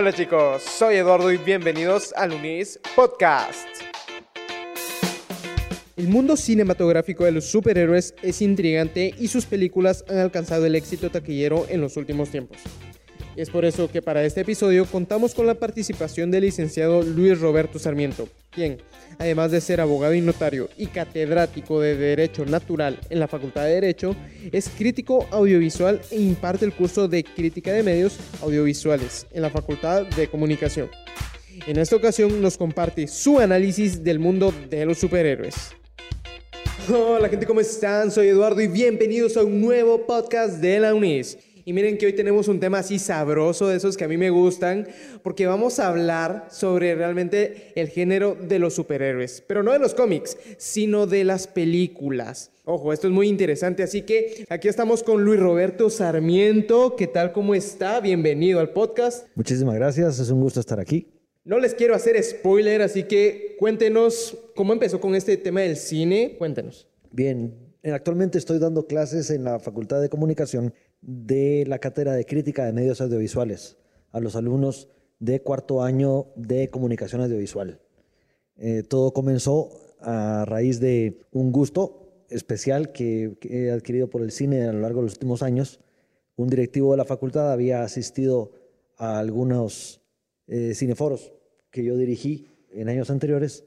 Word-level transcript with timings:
Hola 0.00 0.14
chicos, 0.14 0.62
soy 0.62 0.94
Eduardo 0.94 1.30
y 1.30 1.36
bienvenidos 1.36 2.14
al 2.16 2.32
Unis 2.32 2.80
Podcast. 2.96 3.68
El 5.94 6.08
mundo 6.08 6.38
cinematográfico 6.38 7.26
de 7.26 7.32
los 7.32 7.44
superhéroes 7.44 8.14
es 8.22 8.40
intrigante 8.40 9.14
y 9.18 9.28
sus 9.28 9.44
películas 9.44 10.02
han 10.08 10.16
alcanzado 10.16 10.64
el 10.64 10.74
éxito 10.74 11.10
taquillero 11.10 11.66
en 11.68 11.82
los 11.82 11.98
últimos 11.98 12.30
tiempos. 12.30 12.56
Es 13.36 13.48
por 13.48 13.64
eso 13.64 13.88
que 13.88 14.02
para 14.02 14.24
este 14.24 14.40
episodio 14.40 14.84
contamos 14.86 15.34
con 15.34 15.46
la 15.46 15.54
participación 15.54 16.30
del 16.30 16.42
licenciado 16.42 17.02
Luis 17.02 17.40
Roberto 17.40 17.78
Sarmiento, 17.78 18.28
quien, 18.50 18.78
además 19.18 19.52
de 19.52 19.60
ser 19.60 19.80
abogado 19.80 20.14
y 20.14 20.20
notario 20.20 20.68
y 20.76 20.86
catedrático 20.86 21.80
de 21.80 21.96
Derecho 21.96 22.44
Natural 22.44 22.98
en 23.08 23.20
la 23.20 23.28
Facultad 23.28 23.64
de 23.64 23.74
Derecho, 23.74 24.16
es 24.50 24.68
crítico 24.68 25.28
audiovisual 25.30 26.00
e 26.10 26.20
imparte 26.20 26.64
el 26.64 26.72
curso 26.72 27.06
de 27.06 27.22
Crítica 27.22 27.72
de 27.72 27.84
Medios 27.84 28.18
Audiovisuales 28.42 29.26
en 29.30 29.42
la 29.42 29.50
Facultad 29.50 30.06
de 30.06 30.28
Comunicación. 30.28 30.90
En 31.66 31.78
esta 31.78 31.94
ocasión 31.94 32.42
nos 32.42 32.58
comparte 32.58 33.06
su 33.06 33.38
análisis 33.38 34.02
del 34.02 34.18
mundo 34.18 34.52
de 34.68 34.84
los 34.86 34.98
superhéroes. 34.98 35.54
Hola 36.92 37.28
gente, 37.28 37.46
¿cómo 37.46 37.60
están? 37.60 38.10
Soy 38.10 38.28
Eduardo 38.28 38.60
y 38.60 38.66
bienvenidos 38.66 39.36
a 39.36 39.44
un 39.44 39.60
nuevo 39.60 40.04
podcast 40.06 40.54
de 40.60 40.80
la 40.80 40.94
UNIS. 40.94 41.38
Y 41.70 41.72
miren 41.72 41.98
que 41.98 42.06
hoy 42.06 42.14
tenemos 42.14 42.48
un 42.48 42.58
tema 42.58 42.80
así 42.80 42.98
sabroso, 42.98 43.68
de 43.68 43.76
esos 43.76 43.96
que 43.96 44.02
a 44.02 44.08
mí 44.08 44.16
me 44.16 44.30
gustan, 44.30 44.88
porque 45.22 45.46
vamos 45.46 45.78
a 45.78 45.86
hablar 45.86 46.48
sobre 46.50 46.96
realmente 46.96 47.70
el 47.76 47.86
género 47.86 48.34
de 48.34 48.58
los 48.58 48.74
superhéroes, 48.74 49.44
pero 49.46 49.62
no 49.62 49.70
de 49.70 49.78
los 49.78 49.94
cómics, 49.94 50.36
sino 50.58 51.06
de 51.06 51.22
las 51.22 51.46
películas. 51.46 52.50
Ojo, 52.64 52.92
esto 52.92 53.06
es 53.06 53.12
muy 53.12 53.28
interesante, 53.28 53.84
así 53.84 54.02
que 54.02 54.44
aquí 54.48 54.66
estamos 54.66 55.04
con 55.04 55.24
Luis 55.24 55.38
Roberto 55.38 55.90
Sarmiento. 55.90 56.96
¿Qué 56.96 57.06
tal? 57.06 57.30
¿Cómo 57.30 57.54
está? 57.54 58.00
Bienvenido 58.00 58.58
al 58.58 58.70
podcast. 58.70 59.28
Muchísimas 59.36 59.76
gracias, 59.76 60.18
es 60.18 60.28
un 60.30 60.40
gusto 60.40 60.58
estar 60.58 60.80
aquí. 60.80 61.06
No 61.44 61.60
les 61.60 61.74
quiero 61.74 61.94
hacer 61.94 62.20
spoiler, 62.20 62.82
así 62.82 63.04
que 63.04 63.54
cuéntenos 63.60 64.36
cómo 64.56 64.72
empezó 64.72 65.00
con 65.00 65.14
este 65.14 65.36
tema 65.36 65.60
del 65.60 65.76
cine. 65.76 66.34
Cuéntenos. 66.36 66.88
Bien, 67.12 67.54
actualmente 67.84 68.38
estoy 68.38 68.58
dando 68.58 68.88
clases 68.88 69.30
en 69.30 69.44
la 69.44 69.60
Facultad 69.60 70.00
de 70.00 70.08
Comunicación 70.08 70.74
de 71.02 71.64
la 71.66 71.78
cátedra 71.78 72.12
de 72.12 72.26
crítica 72.26 72.64
de 72.64 72.72
medios 72.72 73.00
audiovisuales 73.00 73.76
a 74.10 74.20
los 74.20 74.36
alumnos 74.36 74.88
de 75.18 75.42
cuarto 75.42 75.82
año 75.82 76.26
de 76.36 76.70
comunicación 76.70 77.22
audiovisual. 77.22 77.80
Eh, 78.56 78.82
todo 78.82 79.12
comenzó 79.12 79.70
a 80.00 80.44
raíz 80.46 80.80
de 80.80 81.20
un 81.32 81.52
gusto 81.52 82.24
especial 82.28 82.92
que, 82.92 83.36
he 83.42 83.70
adquirido 83.70 84.08
por 84.08 84.22
el 84.22 84.30
cine 84.30 84.66
a 84.66 84.72
lo 84.72 84.80
largo 84.80 85.00
de 85.00 85.06
los 85.06 85.14
últimos 85.14 85.42
años. 85.42 85.80
Un 86.36 86.48
directivo 86.48 86.92
de 86.92 86.98
la 86.98 87.04
facultad 87.04 87.52
había 87.52 87.82
asistido 87.82 88.52
a 88.96 89.18
algunos 89.18 90.00
eh, 90.46 90.74
cineforos 90.74 91.32
que 91.70 91.84
yo 91.84 91.96
dirigí 91.96 92.48
en 92.72 92.88
años 92.88 93.10
anteriores 93.10 93.64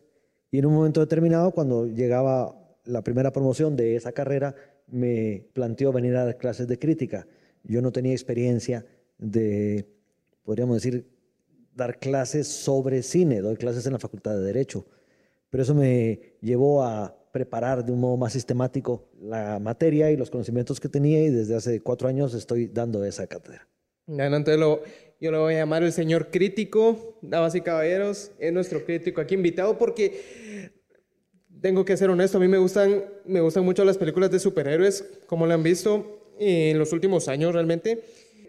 y 0.52 0.60
en 0.60 0.66
un 0.66 0.74
momento 0.74 1.00
determinado, 1.00 1.52
cuando 1.52 1.88
llegaba 1.88 2.56
la 2.86 3.02
primera 3.02 3.32
promoción 3.32 3.76
de 3.76 3.96
esa 3.96 4.12
carrera, 4.12 4.56
me 4.94 5.48
planteó 5.54 5.92
venir 5.92 6.16
a 6.16 6.26
dar 6.26 6.38
clases 6.38 6.68
de 6.68 6.78
crítica. 6.78 7.28
Yo 7.64 7.82
no 7.82 7.92
tenía 7.92 8.12
experiencia 8.12 8.86
de, 9.18 9.88
podríamos 10.44 10.78
decir, 10.78 11.08
dar 11.74 11.98
clases 12.00 12.48
sobre 12.48 13.02
cine, 13.02 13.42
doy 13.42 13.56
clases 13.58 13.86
en 13.88 13.94
la 13.94 14.00
Facultad 14.00 14.36
de 14.36 14.44
Derecho, 14.44 14.86
pero 15.50 15.64
eso 15.64 15.74
me 15.74 16.36
llevó 16.42 16.84
a 16.84 17.16
preparar 17.32 17.84
de 17.84 17.92
un 17.92 18.00
modo 18.00 18.16
más 18.16 18.34
sistemático 18.34 19.10
la 19.20 19.58
materia 19.60 20.12
y 20.12 20.18
los 20.18 20.30
conocimientos 20.30 20.80
que 20.80 20.90
tenía 20.90 21.24
y 21.24 21.30
desde 21.30 21.56
hace 21.56 21.82
cuatro 21.82 22.08
años 22.08 22.36
estoy 22.36 22.68
dando 22.68 23.04
esa 23.04 23.26
cátedra. 23.26 23.68
Entonces 24.08 24.60
yo 25.20 25.32
lo 25.32 25.42
voy 25.42 25.56
a 25.56 25.60
llamar 25.60 25.82
el 25.82 25.92
señor 25.92 26.30
crítico, 26.30 27.18
damas 27.22 27.56
y 27.56 27.62
caballeros, 27.62 28.32
es 28.38 28.54
nuestro 28.54 28.86
crítico 28.86 29.22
aquí 29.22 29.34
invitado 29.34 29.78
porque 29.78 30.74
tengo 31.64 31.86
que 31.86 31.96
ser 31.96 32.10
honesto, 32.10 32.40
a 32.40 32.42
mí 32.42 32.50
me 32.50 32.58
gustan, 32.58 33.06
me 33.24 33.40
gustan 33.40 33.64
mucho 33.64 33.86
las 33.86 33.98
películas 33.98 34.30
de 34.30 34.38
superhéroes, 34.38 35.06
como 35.28 35.48
lo 35.48 35.54
han 35.54 35.64
visto 35.64 36.34
en 36.38 36.78
los 36.78 36.92
últimos 36.92 37.30
años 37.30 37.54
realmente. 37.54 38.04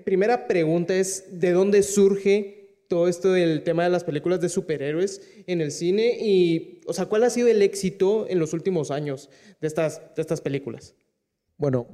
Primera 0.05 0.49
pregunta 0.49 0.97
es, 0.97 1.25
¿de 1.31 1.53
dónde 1.53 1.85
surge 1.85 2.83
todo 2.89 3.07
esto 3.07 3.33
del 3.33 3.63
tema 3.63 3.85
de 3.85 3.91
las 3.91 4.03
películas 4.03 4.41
de 4.41 4.49
superhéroes 4.49 5.23
en 5.47 5.61
el 5.61 5.71
cine? 5.71 6.19
Y, 6.21 6.81
o 6.89 6.93
sea, 6.93 7.07
¿cuál 7.07 7.23
ha 7.23 7.31
sido 7.31 7.47
el 7.47 7.63
éxito 7.63 8.27
en 8.29 8.41
los 8.41 8.53
últimos 8.53 8.91
años 8.91 9.31
de 9.61 9.69
estas, 9.69 10.03
de 10.17 10.21
estas 10.21 10.41
películas? 10.41 10.97
Bueno, 11.57 11.87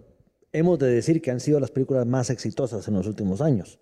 hemos 0.53 0.79
de 0.79 0.87
decir 0.87 1.21
que 1.21 1.31
han 1.31 1.41
sido 1.41 1.61
las 1.61 1.71
películas 1.71 2.07
más 2.07 2.31
exitosas 2.31 2.89
en 2.89 2.95
los 2.95 3.07
últimos 3.07 3.43
años. 3.43 3.79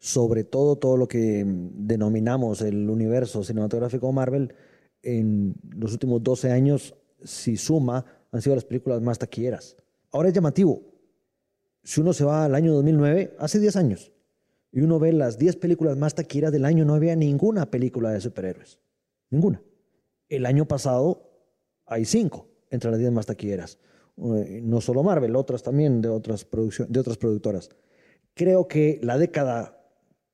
Sobre 0.00 0.42
todo 0.42 0.74
todo 0.74 0.96
lo 0.96 1.06
que 1.06 1.44
denominamos 1.46 2.62
el 2.62 2.90
universo 2.90 3.44
cinematográfico 3.44 4.10
Marvel, 4.10 4.54
en 5.02 5.54
los 5.70 5.92
últimos 5.92 6.22
12 6.22 6.50
años, 6.50 6.94
si 7.22 7.56
suma, 7.56 8.04
han 8.32 8.42
sido 8.42 8.54
las 8.54 8.64
películas 8.64 9.00
más 9.00 9.18
taquilleras. 9.18 9.76
Ahora 10.12 10.28
es 10.28 10.34
llamativo. 10.34 10.82
Si 11.82 12.00
uno 12.00 12.12
se 12.12 12.24
va 12.24 12.44
al 12.44 12.54
año 12.54 12.74
2009, 12.74 13.36
hace 13.38 13.58
10 13.58 13.76
años, 13.76 14.12
y 14.72 14.80
uno 14.80 14.98
ve 14.98 15.12
las 15.12 15.38
10 15.38 15.56
películas 15.56 15.96
más 15.96 16.14
taquilleras 16.14 16.52
del 16.52 16.64
año, 16.64 16.84
no 16.84 16.94
había 16.94 17.16
ninguna 17.16 17.70
película 17.70 18.10
de 18.10 18.20
superhéroes. 18.20 18.78
Ninguna. 19.30 19.62
El 20.28 20.46
año 20.46 20.66
pasado 20.66 21.30
hay 21.86 22.04
5 22.04 22.46
entre 22.70 22.90
las 22.90 23.00
10 23.00 23.12
más 23.12 23.26
taquilleras. 23.26 23.78
Eh, 24.16 24.60
no 24.62 24.80
solo 24.80 25.02
Marvel, 25.02 25.34
otras 25.34 25.62
también 25.62 26.00
de 26.00 26.08
otras, 26.08 26.46
de 26.88 27.00
otras 27.00 27.16
productoras. 27.16 27.70
Creo 28.34 28.68
que 28.68 29.00
la 29.02 29.18
década 29.18 29.76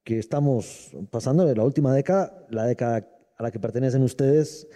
que 0.04 0.19
estamos 0.19 0.93
pasando, 1.10 1.53
la 1.53 1.65
última 1.65 1.94
década, 1.94 2.47
la 2.50 2.65
década 2.65 3.09
a 3.37 3.43
la 3.43 3.51
que 3.51 3.61
pertenecen 3.61 4.03
ustedes 4.03 4.69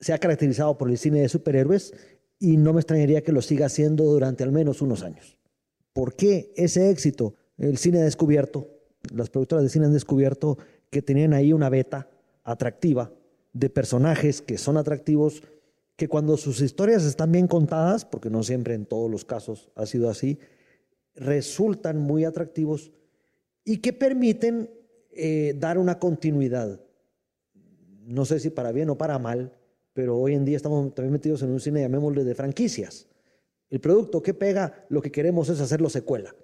se 0.00 0.12
ha 0.12 0.18
caracterizado 0.18 0.76
por 0.76 0.90
el 0.90 0.98
cine 0.98 1.20
de 1.20 1.28
superhéroes 1.28 1.94
y 2.38 2.56
no 2.56 2.72
me 2.72 2.80
extrañaría 2.80 3.22
que 3.22 3.32
lo 3.32 3.40
siga 3.40 3.66
haciendo 3.66 4.04
durante 4.04 4.42
al 4.42 4.52
menos 4.52 4.82
unos 4.82 5.02
años. 5.02 5.38
¿Por 5.92 6.16
qué 6.16 6.52
ese 6.56 6.90
éxito? 6.90 7.36
El 7.56 7.78
cine 7.78 8.00
ha 8.00 8.04
descubierto, 8.04 8.68
las 9.14 9.30
productoras 9.30 9.62
de 9.62 9.70
cine 9.70 9.86
han 9.86 9.92
descubierto 9.92 10.58
que 10.90 11.02
tenían 11.02 11.34
ahí 11.34 11.52
una 11.52 11.68
beta 11.68 12.10
atractiva 12.42 13.12
de 13.52 13.70
personajes 13.70 14.42
que 14.42 14.58
son 14.58 14.76
atractivos, 14.76 15.42
que 15.96 16.08
cuando 16.08 16.36
sus 16.36 16.60
historias 16.60 17.04
están 17.04 17.30
bien 17.30 17.46
contadas, 17.46 18.04
porque 18.04 18.30
no 18.30 18.42
siempre 18.42 18.74
en 18.74 18.86
todos 18.86 19.10
los 19.10 19.24
casos 19.24 19.70
ha 19.76 19.86
sido 19.86 20.10
así, 20.10 20.38
resultan 21.14 21.98
muy 21.98 22.24
atractivos 22.24 22.90
y 23.64 23.78
que 23.78 23.92
permiten 23.92 24.70
eh, 25.12 25.54
dar 25.58 25.78
una 25.78 25.98
continuidad 25.98 26.80
no 28.12 28.26
sé 28.26 28.38
si 28.40 28.50
para 28.50 28.72
bien 28.72 28.90
o 28.90 28.98
para 28.98 29.18
mal, 29.18 29.52
pero 29.94 30.18
hoy 30.18 30.34
en 30.34 30.44
día 30.44 30.56
estamos 30.56 30.94
también 30.94 31.12
metidos 31.12 31.42
en 31.42 31.50
un 31.50 31.60
cine, 31.60 31.80
llamémosle, 31.80 32.24
de 32.24 32.34
franquicias. 32.34 33.08
El 33.70 33.80
producto 33.80 34.22
que 34.22 34.34
pega, 34.34 34.84
lo 34.90 35.00
que 35.00 35.10
queremos 35.10 35.48
es 35.48 35.60
hacerlo 35.60 35.88
secuela. 35.88 36.34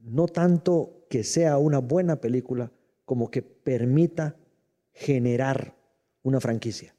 No 0.00 0.26
tanto 0.26 1.06
que 1.10 1.24
sea 1.24 1.58
una 1.58 1.78
buena 1.78 2.20
película, 2.20 2.70
como 3.04 3.30
que 3.30 3.42
permita 3.42 4.36
generar 4.92 5.76
una 6.22 6.40
franquicia. 6.40 6.94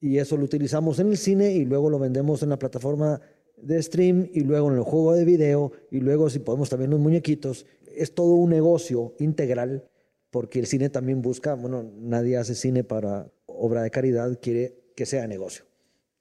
Y 0.00 0.18
eso 0.18 0.36
lo 0.36 0.44
utilizamos 0.44 0.98
en 0.98 1.10
el 1.10 1.16
cine 1.16 1.52
y 1.52 1.64
luego 1.64 1.88
lo 1.88 1.98
vendemos 1.98 2.42
en 2.42 2.48
la 2.48 2.58
plataforma 2.58 3.20
de 3.56 3.80
stream 3.80 4.28
y 4.32 4.40
luego 4.40 4.70
en 4.70 4.78
el 4.78 4.82
juego 4.82 5.12
de 5.12 5.24
video 5.24 5.72
y 5.90 6.00
luego 6.00 6.30
si 6.30 6.40
podemos 6.40 6.68
también 6.68 6.90
los 6.90 6.98
muñequitos. 6.98 7.66
Es 7.94 8.12
todo 8.14 8.34
un 8.34 8.50
negocio 8.50 9.14
integral 9.18 9.89
porque 10.30 10.60
el 10.60 10.66
cine 10.66 10.90
también 10.90 11.22
busca, 11.22 11.54
bueno, 11.54 11.90
nadie 11.96 12.36
hace 12.36 12.54
cine 12.54 12.84
para 12.84 13.30
obra 13.46 13.82
de 13.82 13.90
caridad, 13.90 14.38
quiere 14.40 14.92
que 14.96 15.06
sea 15.06 15.26
negocio. 15.26 15.64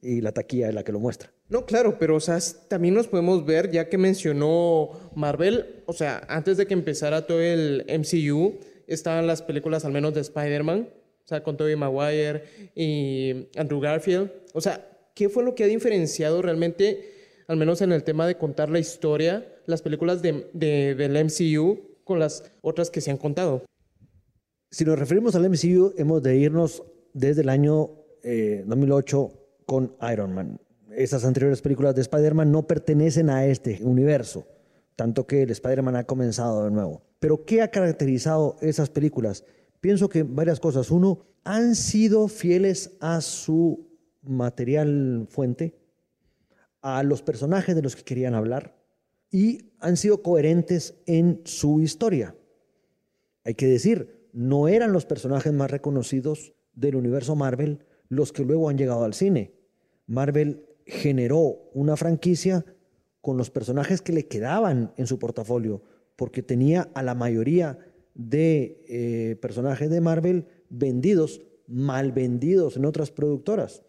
Y 0.02 0.22
la 0.22 0.32
taquilla 0.32 0.70
es 0.70 0.74
la 0.74 0.84
que 0.84 0.92
lo 0.92 1.00
muestra. 1.00 1.32
No, 1.50 1.66
claro, 1.66 1.98
pero 2.00 2.16
o 2.16 2.20
sea, 2.20 2.38
también 2.68 2.94
nos 2.94 3.08
podemos 3.08 3.46
ver, 3.46 3.72
ya 3.72 3.90
que 3.90 3.98
mencionó 3.98 4.92
Marvel, 5.16 5.84
o 5.88 5.94
sea, 5.94 6.24
antes 6.28 6.58
de 6.58 6.68
que 6.68 6.74
empezara 6.74 7.26
todo 7.26 7.42
el 7.42 7.86
MCU, 7.88 8.60
estaban 8.88 9.28
las 9.28 9.42
películas 9.42 9.84
al 9.84 9.92
menos 9.92 10.14
de 10.14 10.22
Spider-Man, 10.22 10.90
o 11.26 11.28
sea, 11.28 11.44
con 11.44 11.58
Tobey 11.58 11.76
Maguire 11.76 12.44
y 12.76 13.48
Andrew 13.56 13.80
Garfield. 13.80 14.32
O 14.54 14.62
sea, 14.62 14.88
¿qué 15.16 15.30
fue 15.30 15.44
lo 15.44 15.56
que 15.56 15.64
ha 15.64 15.68
diferenciado 15.68 16.42
realmente, 16.42 17.14
al 17.48 17.58
menos 17.58 17.82
en 17.82 17.92
el 17.92 18.04
tema 18.04 18.28
de 18.28 18.36
contar 18.36 18.70
la 18.70 18.80
historia, 18.80 19.48
las 19.66 19.82
películas 19.82 20.22
de, 20.22 20.50
del 20.54 21.26
MCU 21.26 22.00
con 22.04 22.20
las 22.20 22.52
otras 22.62 22.90
que 22.90 23.02
se 23.02 23.12
han 23.12 23.18
contado? 23.18 23.64
Si 24.72 24.86
nos 24.86 25.00
referimos 25.00 25.34
al 25.34 25.50
MCU, 25.50 25.94
hemos 25.98 26.22
de 26.22 26.38
irnos 26.38 26.84
desde 27.14 27.42
el 27.42 27.50
año 27.50 27.90
2008 28.22 29.32
eh, 29.32 29.40
con 29.66 29.96
Iron 30.12 30.34
Man. 30.34 30.62
Esas 30.96 31.26
anteriores 31.26 31.62
películas 31.62 31.96
de 31.96 32.02
Spider-Man 32.02 32.52
no 32.52 32.68
pertenecen 32.68 33.32
a 33.32 33.48
este 33.48 33.80
universo, 33.82 34.46
tanto 34.96 35.26
que 35.26 35.42
el 35.42 35.50
Spider-Man 35.50 35.96
ha 35.96 36.04
comenzado 36.04 36.66
de 36.66 36.72
nuevo. 36.72 37.02
Pero 37.20 37.46
¿qué 37.46 37.64
ha 37.64 37.72
caracterizado 37.72 38.58
esas 38.62 38.92
películas? 38.92 39.44
Pienso 39.82 40.08
que 40.08 40.22
varias 40.22 40.60
cosas. 40.60 40.92
Uno, 40.92 41.26
han 41.44 41.74
sido 41.74 42.28
fieles 42.28 42.96
a 43.00 43.22
su 43.22 43.88
material 44.22 45.26
fuente, 45.30 45.80
a 46.82 47.02
los 47.02 47.24
personajes 47.24 47.76
de 47.76 47.82
los 47.82 47.96
que 47.96 48.04
querían 48.04 48.36
hablar 48.36 48.78
y 49.32 49.72
han 49.80 49.98
sido 49.98 50.22
coherentes 50.22 50.94
en 51.08 51.42
su 51.46 51.82
historia. 51.82 52.36
Hay 53.44 53.56
que 53.56 53.66
decir, 53.66 54.19
no 54.34 54.68
eran 54.68 54.94
los 54.94 55.06
personajes 55.06 55.54
más 55.54 55.72
reconocidos 55.72 56.54
del 56.74 56.96
universo 56.96 57.36
Marvel 57.36 57.86
los 58.10 58.32
que 58.32 58.44
luego 58.44 58.70
han 58.70 58.78
llegado 58.78 59.04
al 59.04 59.14
cine. 59.14 59.54
Marvel 60.08 60.66
generó 60.86 61.70
una 61.74 61.96
franquicia 61.96 62.66
con 63.22 63.38
los 63.38 63.52
personajes 63.52 64.02
que 64.02 64.14
le 64.14 64.28
quedaban 64.28 64.94
en 64.98 65.08
su 65.08 65.20
portafolio, 65.20 65.84
porque 66.16 66.42
tenía 66.42 66.90
a 66.96 67.04
la 67.04 67.16
mayoría 67.16 67.80
de 68.16 68.84
eh, 68.88 69.36
personajes 69.42 69.90
de 69.90 70.02
Marvel 70.02 70.48
vendidos, 70.70 71.42
mal 71.68 72.12
vendidos 72.12 72.76
en 72.76 72.86
otras 72.86 73.12
productoras. 73.12 73.84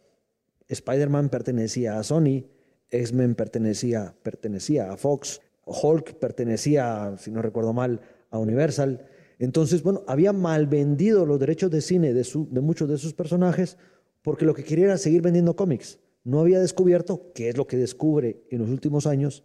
Spider-Man 0.68 1.30
pertenecía 1.30 1.98
a 1.98 2.02
Sony, 2.02 2.44
X-Men 2.90 3.34
pertenecía, 3.34 4.14
pertenecía 4.22 4.92
a 4.92 4.96
Fox, 4.96 5.40
Hulk 5.64 6.14
pertenecía, 6.14 7.14
si 7.18 7.30
no 7.30 7.42
recuerdo 7.42 7.72
mal, 7.72 8.00
a 8.30 8.38
Universal. 8.38 9.06
Entonces, 9.40 9.82
bueno, 9.82 10.04
había 10.06 10.34
mal 10.34 10.66
vendido 10.66 11.24
los 11.24 11.40
derechos 11.40 11.70
de 11.70 11.80
cine 11.80 12.12
de, 12.12 12.28
de 12.50 12.60
muchos 12.60 12.88
de 12.90 12.98
sus 12.98 13.14
personajes 13.14 13.78
porque 14.20 14.44
lo 14.44 14.52
que 14.52 14.62
quería 14.62 14.84
era 14.84 14.98
seguir 14.98 15.22
vendiendo 15.22 15.56
cómics. 15.56 15.98
No 16.24 16.40
había 16.40 16.60
descubierto, 16.60 17.32
que 17.34 17.48
es 17.48 17.56
lo 17.56 17.66
que 17.66 17.78
descubre 17.78 18.44
en 18.50 18.58
los 18.60 18.68
últimos 18.68 19.06
años, 19.06 19.42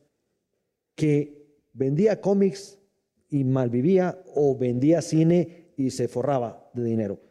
que 0.95 1.47
vendía 1.71 2.19
cómics 2.19 2.77
y 3.29 3.45
malvivía 3.45 4.21
o 4.35 4.57
vendía 4.57 5.01
cine 5.01 5.71
y 5.77 5.91
se 5.91 6.09
forraba 6.09 6.69
de 6.73 6.83
dinero. 6.83 7.21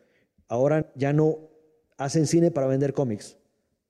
Ahora 0.48 0.90
ya 0.96 1.12
no 1.12 1.50
hacen 1.98 2.26
cine 2.26 2.50
para 2.50 2.66
vender 2.66 2.94
cómics, 2.94 3.36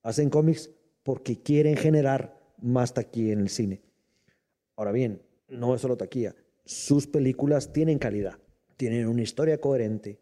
hacen 0.03 0.31
cómics 0.31 0.69
porque 1.05 1.41
quieren 1.41 1.77
generar 1.77 2.41
más 2.61 2.93
taquilla 2.93 3.35
en 3.35 3.41
el 3.41 3.51
cine. 3.51 3.83
Ahora 4.75 4.91
bien, 4.91 5.23
no 5.47 5.77
es 5.77 5.81
solo 5.81 5.97
taquilla, 5.97 6.35
sus 6.65 7.07
películas 7.07 7.73
tienen 7.73 8.01
calidad, 8.01 8.39
tienen 8.77 9.07
una 9.09 9.23
historia 9.23 9.61
coherente, 9.61 10.21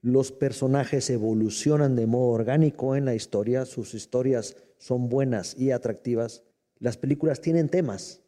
los 0.00 0.32
personajes 0.32 1.08
evolucionan 1.10 1.96
de 1.96 2.06
modo 2.06 2.28
orgánico 2.28 2.94
en 2.94 3.04
la 3.06 3.14
historia, 3.14 3.64
sus 3.64 3.94
historias 3.94 4.56
son 4.78 5.08
buenas 5.08 5.56
y 5.58 5.70
atractivas, 5.70 6.42
las 6.78 6.96
películas 6.98 7.40
tienen 7.40 7.68
temas, 7.68 8.22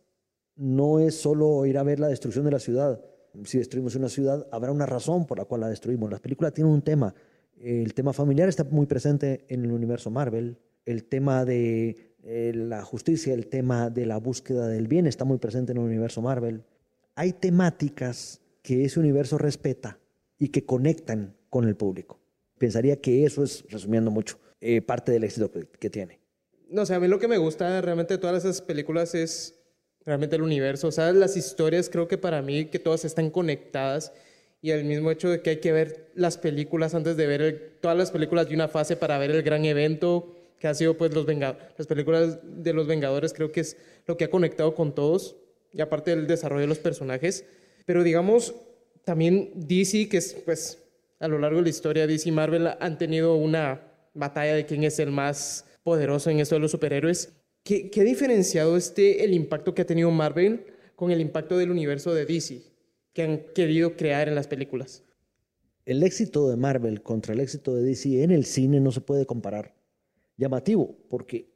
no 0.54 1.00
es 1.00 1.14
solo 1.14 1.66
ir 1.66 1.76
a 1.76 1.82
ver 1.82 2.00
la 2.00 2.08
destrucción 2.08 2.44
de 2.46 2.52
la 2.52 2.58
ciudad, 2.58 3.04
si 3.44 3.58
destruimos 3.58 3.94
una 3.94 4.08
ciudad 4.08 4.46
habrá 4.50 4.72
una 4.72 4.86
razón 4.86 5.26
por 5.26 5.38
la 5.38 5.44
cual 5.44 5.60
la 5.60 5.68
destruimos, 5.68 6.10
las 6.10 6.20
películas 6.20 6.54
tienen 6.54 6.72
un 6.72 6.82
tema, 6.82 7.14
el 7.60 7.92
tema 7.94 8.12
familiar 8.12 8.48
está 8.48 8.64
muy 8.64 8.86
presente 8.86 9.44
en 9.48 9.64
el 9.64 9.72
universo 9.72 10.10
Marvel, 10.10 10.58
el 10.86 11.04
tema 11.04 11.44
de 11.44 12.14
eh, 12.22 12.52
la 12.54 12.82
justicia, 12.82 13.34
el 13.34 13.48
tema 13.48 13.90
de 13.90 14.06
la 14.06 14.16
búsqueda 14.18 14.66
del 14.68 14.88
bien 14.88 15.06
está 15.06 15.24
muy 15.24 15.38
presente 15.38 15.72
en 15.72 15.78
el 15.78 15.84
universo 15.84 16.22
Marvel. 16.22 16.64
Hay 17.14 17.32
temáticas 17.32 18.40
que 18.66 18.84
ese 18.84 18.98
universo 18.98 19.38
respeta 19.38 20.00
y 20.40 20.48
que 20.48 20.66
conectan 20.66 21.36
con 21.50 21.68
el 21.68 21.76
público. 21.76 22.18
Pensaría 22.58 23.00
que 23.00 23.24
eso 23.24 23.44
es, 23.44 23.64
resumiendo 23.70 24.10
mucho, 24.10 24.40
eh, 24.60 24.82
parte 24.82 25.12
del 25.12 25.22
éxito 25.22 25.52
que, 25.52 25.88
tiene. 25.88 26.18
No, 26.68 26.82
o 26.82 26.86
sea, 26.86 26.96
a 26.96 27.00
mí 27.00 27.06
lo 27.06 27.20
que 27.20 27.28
me 27.28 27.38
gusta 27.38 27.80
realmente 27.80 28.14
de 28.14 28.18
todas 28.18 28.44
esas 28.44 28.60
películas 28.60 29.14
es 29.14 29.54
realmente 30.04 30.34
el 30.34 30.42
universo. 30.42 30.88
O 30.88 30.90
sea, 30.92 31.12
las 31.12 31.36
historias 31.36 31.88
creo 31.88 32.08
que 32.08 32.18
para 32.18 32.42
mí 32.42 32.64
que 32.64 32.80
todas 32.80 33.04
están 33.04 33.30
conectadas 33.30 34.12
y 34.60 34.72
el 34.72 34.84
mismo 34.84 35.12
hecho 35.12 35.30
de 35.30 35.42
que 35.42 35.50
hay 35.50 35.60
que 35.60 35.70
ver 35.70 36.10
las 36.16 36.36
películas 36.36 36.92
antes 36.96 37.16
de 37.16 37.26
ver 37.28 37.78
todas 37.80 37.96
las 37.96 38.10
películas 38.10 38.48
de 38.48 38.56
una 38.56 38.66
fase 38.66 38.96
para 38.96 39.16
ver 39.16 39.30
el 39.30 39.44
gran 39.44 39.64
evento 39.64 40.34
que 40.58 40.66
ha 40.66 40.74
sido 40.74 40.96
pues 40.96 41.14
los 41.14 41.24
las 41.28 41.86
películas 41.86 42.40
de 42.42 42.72
los 42.72 42.88
Vengadores 42.88 43.32
creo 43.32 43.52
que 43.52 43.60
es 43.60 43.76
lo 44.06 44.16
que 44.16 44.24
ha 44.24 44.30
conectado 44.30 44.74
con 44.74 44.92
todos 44.92 45.36
y 45.72 45.82
aparte 45.82 46.16
del 46.16 46.26
desarrollo 46.26 46.62
de 46.62 46.66
los 46.66 46.78
personajes 46.78 47.44
pero 47.86 48.04
digamos 48.04 48.54
también 49.04 49.50
DC 49.54 50.10
que 50.10 50.18
es 50.18 50.34
pues 50.44 50.78
a 51.18 51.28
lo 51.28 51.38
largo 51.38 51.58
de 51.58 51.64
la 51.64 51.70
historia 51.70 52.06
DC 52.06 52.28
y 52.28 52.32
Marvel 52.32 52.68
han 52.78 52.98
tenido 52.98 53.36
una 53.36 53.80
batalla 54.12 54.54
de 54.54 54.66
quién 54.66 54.84
es 54.84 54.98
el 54.98 55.10
más 55.10 55.64
poderoso 55.82 56.28
en 56.28 56.40
esto 56.40 56.56
de 56.56 56.60
los 56.60 56.70
superhéroes 56.70 57.32
¿qué, 57.62 57.90
qué 57.90 58.02
ha 58.02 58.04
diferenciado 58.04 58.76
este 58.76 59.24
el 59.24 59.32
impacto 59.32 59.74
que 59.74 59.82
ha 59.82 59.86
tenido 59.86 60.10
Marvel 60.10 60.66
con 60.94 61.10
el 61.10 61.22
impacto 61.22 61.56
del 61.56 61.70
universo 61.70 62.12
de 62.12 62.26
DC 62.26 62.60
que 63.14 63.22
han 63.22 63.38
querido 63.54 63.96
crear 63.96 64.28
en 64.28 64.34
las 64.34 64.46
películas 64.46 65.02
el 65.86 66.02
éxito 66.02 66.50
de 66.50 66.56
Marvel 66.56 67.02
contra 67.02 67.32
el 67.32 67.40
éxito 67.40 67.74
de 67.74 67.82
DC 67.82 68.22
en 68.22 68.32
el 68.32 68.44
cine 68.44 68.80
no 68.80 68.92
se 68.92 69.00
puede 69.00 69.24
comparar 69.24 69.76
llamativo, 70.36 70.96
porque, 71.08 71.52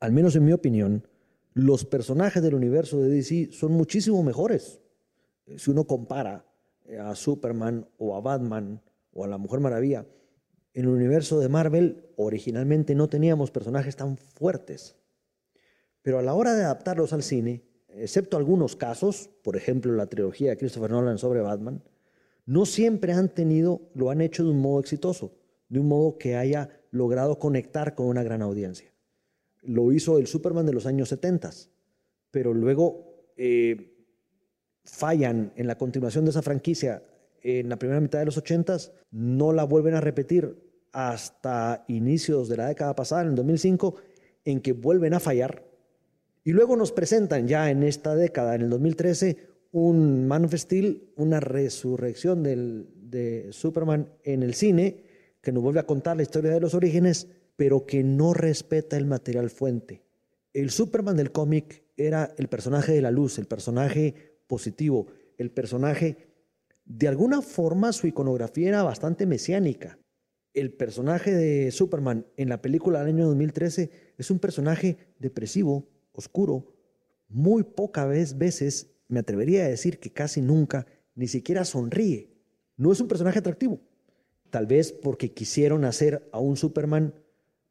al 0.00 0.12
menos 0.12 0.36
en 0.36 0.44
mi 0.44 0.52
opinión, 0.52 1.06
los 1.52 1.84
personajes 1.84 2.42
del 2.42 2.54
universo 2.54 3.00
de 3.00 3.08
DC 3.08 3.52
son 3.52 3.72
muchísimo 3.72 4.22
mejores. 4.22 4.80
Si 5.56 5.70
uno 5.70 5.84
compara 5.84 6.44
eh, 6.84 6.98
a 6.98 7.14
Superman 7.14 7.88
o 7.98 8.16
a 8.16 8.20
Batman 8.20 8.82
o 9.12 9.24
a 9.24 9.28
la 9.28 9.38
Mujer 9.38 9.60
Maravilla, 9.60 10.06
en 10.74 10.84
el 10.84 10.90
universo 10.90 11.40
de 11.40 11.48
Marvel 11.48 12.04
originalmente 12.16 12.94
no 12.94 13.08
teníamos 13.08 13.50
personajes 13.50 13.96
tan 13.96 14.18
fuertes. 14.18 14.96
Pero 16.02 16.18
a 16.18 16.22
la 16.22 16.34
hora 16.34 16.54
de 16.54 16.64
adaptarlos 16.64 17.12
al 17.12 17.22
cine, 17.22 17.64
excepto 17.88 18.36
algunos 18.36 18.76
casos, 18.76 19.30
por 19.42 19.56
ejemplo 19.56 19.92
la 19.92 20.06
trilogía 20.06 20.50
de 20.50 20.56
Christopher 20.56 20.90
Nolan 20.90 21.18
sobre 21.18 21.40
Batman, 21.40 21.82
no 22.44 22.66
siempre 22.66 23.12
han 23.12 23.34
tenido, 23.34 23.90
lo 23.94 24.10
han 24.10 24.20
hecho 24.20 24.44
de 24.44 24.50
un 24.50 24.60
modo 24.60 24.80
exitoso, 24.80 25.32
de 25.68 25.80
un 25.80 25.88
modo 25.88 26.18
que 26.18 26.36
haya 26.36 26.70
logrado 26.90 27.38
conectar 27.38 27.94
con 27.94 28.06
una 28.06 28.22
gran 28.22 28.42
audiencia. 28.42 28.92
Lo 29.62 29.90
hizo 29.92 30.18
el 30.18 30.26
Superman 30.26 30.66
de 30.66 30.72
los 30.72 30.86
años 30.86 31.08
70, 31.08 31.50
pero 32.30 32.54
luego 32.54 33.32
eh, 33.36 33.95
fallan 34.86 35.52
en 35.56 35.66
la 35.66 35.76
continuación 35.76 36.24
de 36.24 36.30
esa 36.30 36.42
franquicia 36.42 37.02
en 37.42 37.68
la 37.68 37.78
primera 37.78 38.00
mitad 38.00 38.18
de 38.18 38.24
los 38.24 38.38
80, 38.38 38.76
no 39.12 39.52
la 39.52 39.64
vuelven 39.64 39.94
a 39.94 40.00
repetir 40.00 40.56
hasta 40.92 41.84
inicios 41.88 42.48
de 42.48 42.56
la 42.56 42.68
década 42.68 42.96
pasada, 42.96 43.22
en 43.22 43.28
el 43.28 43.34
2005, 43.34 43.94
en 44.44 44.60
que 44.60 44.72
vuelven 44.72 45.14
a 45.14 45.20
fallar. 45.20 45.64
Y 46.42 46.52
luego 46.52 46.76
nos 46.76 46.92
presentan 46.92 47.46
ya 47.46 47.70
en 47.70 47.82
esta 47.82 48.16
década, 48.16 48.54
en 48.54 48.62
el 48.62 48.70
2013, 48.70 49.36
un 49.72 50.26
Man 50.26 50.46
of 50.46 50.54
Steel, 50.54 51.12
una 51.16 51.38
resurrección 51.38 52.42
de 52.42 53.48
Superman 53.50 54.08
en 54.24 54.42
el 54.42 54.54
cine, 54.54 55.04
que 55.40 55.52
nos 55.52 55.62
vuelve 55.62 55.80
a 55.80 55.86
contar 55.86 56.16
la 56.16 56.22
historia 56.22 56.50
de 56.50 56.60
los 56.60 56.74
orígenes, 56.74 57.28
pero 57.56 57.86
que 57.86 58.02
no 58.02 58.34
respeta 58.34 58.96
el 58.96 59.06
material 59.06 59.50
fuente. 59.50 60.02
El 60.52 60.70
Superman 60.70 61.16
del 61.16 61.30
cómic 61.30 61.84
era 61.96 62.34
el 62.38 62.48
personaje 62.48 62.92
de 62.92 63.02
la 63.02 63.10
luz, 63.10 63.38
el 63.38 63.46
personaje 63.46 64.35
positivo, 64.46 65.06
el 65.38 65.50
personaje, 65.50 66.28
de 66.84 67.08
alguna 67.08 67.42
forma 67.42 67.92
su 67.92 68.06
iconografía 68.06 68.68
era 68.68 68.82
bastante 68.82 69.26
mesiánica. 69.26 69.98
El 70.54 70.72
personaje 70.72 71.34
de 71.34 71.70
Superman 71.70 72.26
en 72.36 72.48
la 72.48 72.62
película 72.62 73.00
del 73.00 73.14
año 73.14 73.26
2013 73.26 73.90
es 74.16 74.30
un 74.30 74.38
personaje 74.38 74.96
depresivo, 75.18 75.88
oscuro, 76.12 76.74
muy 77.28 77.64
pocas 77.64 78.38
veces, 78.38 78.90
me 79.08 79.20
atrevería 79.20 79.64
a 79.64 79.68
decir 79.68 79.98
que 79.98 80.12
casi 80.12 80.40
nunca, 80.40 80.86
ni 81.14 81.28
siquiera 81.28 81.64
sonríe. 81.64 82.30
No 82.76 82.92
es 82.92 83.00
un 83.00 83.08
personaje 83.08 83.40
atractivo 83.40 83.80
tal 84.50 84.66
vez 84.66 84.92
porque 84.92 85.32
quisieron 85.32 85.84
hacer 85.84 86.28
a 86.32 86.38
un 86.38 86.56
Superman 86.56 87.14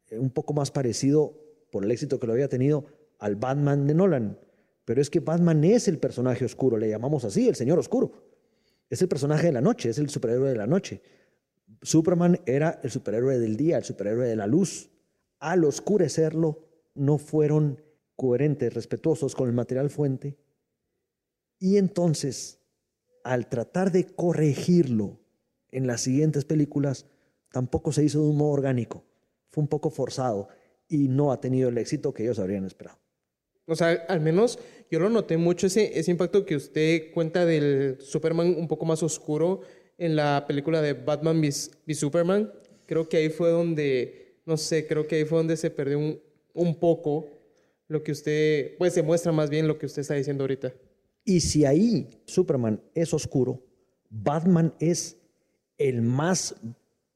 eh, 0.08 0.18
un 0.18 0.30
poco 0.30 0.54
más 0.54 0.70
parecido, 0.70 1.36
por 1.70 1.84
el 1.84 1.90
éxito 1.90 2.20
que 2.20 2.26
lo 2.26 2.32
había 2.32 2.48
tenido, 2.48 2.86
al 3.18 3.36
Batman 3.36 3.86
de 3.86 3.94
Nolan. 3.94 4.38
Pero 4.86 5.02
es 5.02 5.10
que 5.10 5.20
Batman 5.20 5.64
es 5.64 5.88
el 5.88 5.98
personaje 5.98 6.44
oscuro, 6.44 6.78
le 6.78 6.88
llamamos 6.88 7.24
así, 7.24 7.48
el 7.48 7.56
señor 7.56 7.78
oscuro. 7.78 8.12
Es 8.88 9.02
el 9.02 9.08
personaje 9.08 9.46
de 9.46 9.52
la 9.52 9.60
noche, 9.60 9.90
es 9.90 9.98
el 9.98 10.08
superhéroe 10.08 10.48
de 10.48 10.56
la 10.56 10.68
noche. 10.68 11.02
Superman 11.82 12.40
era 12.46 12.80
el 12.84 12.90
superhéroe 12.92 13.40
del 13.40 13.56
día, 13.56 13.78
el 13.78 13.84
superhéroe 13.84 14.28
de 14.28 14.36
la 14.36 14.46
luz. 14.46 14.88
Al 15.40 15.64
oscurecerlo, 15.64 16.68
no 16.94 17.18
fueron 17.18 17.82
coherentes, 18.14 18.72
respetuosos 18.72 19.34
con 19.34 19.48
el 19.48 19.54
material 19.54 19.90
fuente. 19.90 20.38
Y 21.58 21.78
entonces, 21.78 22.60
al 23.24 23.48
tratar 23.48 23.90
de 23.90 24.06
corregirlo 24.06 25.18
en 25.72 25.88
las 25.88 26.02
siguientes 26.02 26.44
películas 26.44 27.06
tampoco 27.50 27.90
se 27.90 28.04
hizo 28.04 28.22
de 28.22 28.28
un 28.28 28.36
modo 28.36 28.50
orgánico. 28.50 29.04
Fue 29.48 29.62
un 29.62 29.68
poco 29.68 29.90
forzado 29.90 30.48
y 30.88 31.08
no 31.08 31.32
ha 31.32 31.40
tenido 31.40 31.70
el 31.70 31.78
éxito 31.78 32.14
que 32.14 32.22
ellos 32.22 32.38
habrían 32.38 32.64
esperado. 32.64 32.98
O 33.66 33.74
sea, 33.74 33.90
al 34.08 34.20
menos 34.20 34.58
yo 34.90 35.00
lo 35.00 35.10
noté 35.10 35.36
mucho 35.36 35.66
ese, 35.66 35.98
ese 35.98 36.10
impacto 36.10 36.44
que 36.44 36.56
usted 36.56 37.12
cuenta 37.12 37.44
del 37.44 37.98
Superman 38.00 38.54
un 38.56 38.68
poco 38.68 38.84
más 38.84 39.02
oscuro 39.02 39.62
en 39.98 40.16
la 40.16 40.44
película 40.46 40.80
de 40.82 40.92
Batman 40.92 41.40
v, 41.40 41.94
Superman. 41.94 42.52
Creo 42.86 43.08
que 43.08 43.16
ahí 43.16 43.28
fue 43.28 43.50
donde, 43.50 44.40
no 44.46 44.56
sé, 44.56 44.86
creo 44.86 45.06
que 45.06 45.16
ahí 45.16 45.24
fue 45.24 45.38
donde 45.38 45.56
se 45.56 45.70
perdió 45.70 45.98
un, 45.98 46.20
un 46.54 46.78
poco 46.78 47.28
lo 47.88 48.02
que 48.02 48.12
usted, 48.12 48.76
pues 48.78 48.94
se 48.94 49.02
muestra 49.02 49.32
más 49.32 49.50
bien 49.50 49.68
lo 49.68 49.78
que 49.78 49.86
usted 49.86 50.02
está 50.02 50.14
diciendo 50.14 50.44
ahorita. 50.44 50.72
Y 51.24 51.40
si 51.40 51.64
ahí 51.64 52.08
Superman 52.24 52.80
es 52.94 53.12
oscuro, 53.12 53.62
Batman 54.08 54.74
es 54.78 55.16
el 55.78 56.02
más 56.02 56.54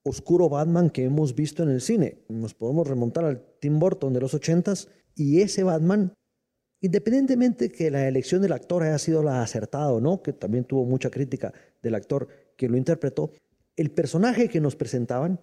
oscuro 0.02 0.48
Batman 0.48 0.90
que 0.90 1.04
hemos 1.04 1.34
visto 1.34 1.62
en 1.62 1.70
el 1.70 1.80
cine. 1.80 2.18
Nos 2.28 2.54
podemos 2.54 2.86
remontar 2.86 3.24
al 3.24 3.42
Tim 3.60 3.78
Burton 3.78 4.12
de 4.12 4.20
los 4.20 4.34
ochentas 4.34 4.88
y 5.14 5.40
ese 5.40 5.62
Batman, 5.62 6.14
independientemente 6.80 7.70
que 7.70 7.90
la 7.90 8.08
elección 8.08 8.42
del 8.42 8.52
actor 8.52 8.82
haya 8.82 8.98
sido 8.98 9.22
la 9.22 9.42
acertada 9.42 9.92
o 9.92 10.00
no, 10.00 10.22
que 10.22 10.32
también 10.32 10.64
tuvo 10.64 10.84
mucha 10.84 11.10
crítica 11.10 11.52
del 11.82 11.94
actor 11.94 12.28
que 12.56 12.68
lo 12.68 12.76
interpretó, 12.76 13.32
el 13.76 13.90
personaje 13.90 14.48
que 14.48 14.60
nos 14.60 14.76
presentaban, 14.76 15.40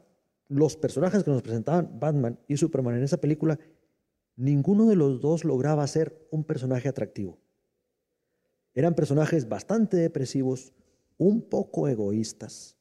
los 0.47 0.77
personajes 0.77 1.23
que 1.23 1.31
nos 1.31 1.41
presentaban 1.41 1.99
Batman 1.99 2.39
y 2.47 2.57
Superman 2.57 2.97
en 2.97 3.03
esa 3.03 3.17
película, 3.17 3.59
ninguno 4.35 4.87
de 4.87 4.95
los 4.95 5.21
dos 5.21 5.43
lograba 5.43 5.85
ser 5.87 6.27
un 6.31 6.43
personaje 6.43 6.89
atractivo. 6.89 7.39
Eran 8.73 8.93
personajes 8.93 9.49
bastante 9.49 9.97
depresivos, 9.97 10.73
un 11.17 11.41
poco 11.41 11.87
egoístas, 11.87 12.77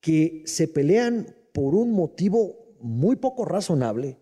que 0.00 0.42
se 0.46 0.68
pelean 0.68 1.36
por 1.52 1.74
un 1.74 1.92
motivo 1.92 2.76
muy 2.80 3.16
poco 3.16 3.44
razonable 3.44 4.18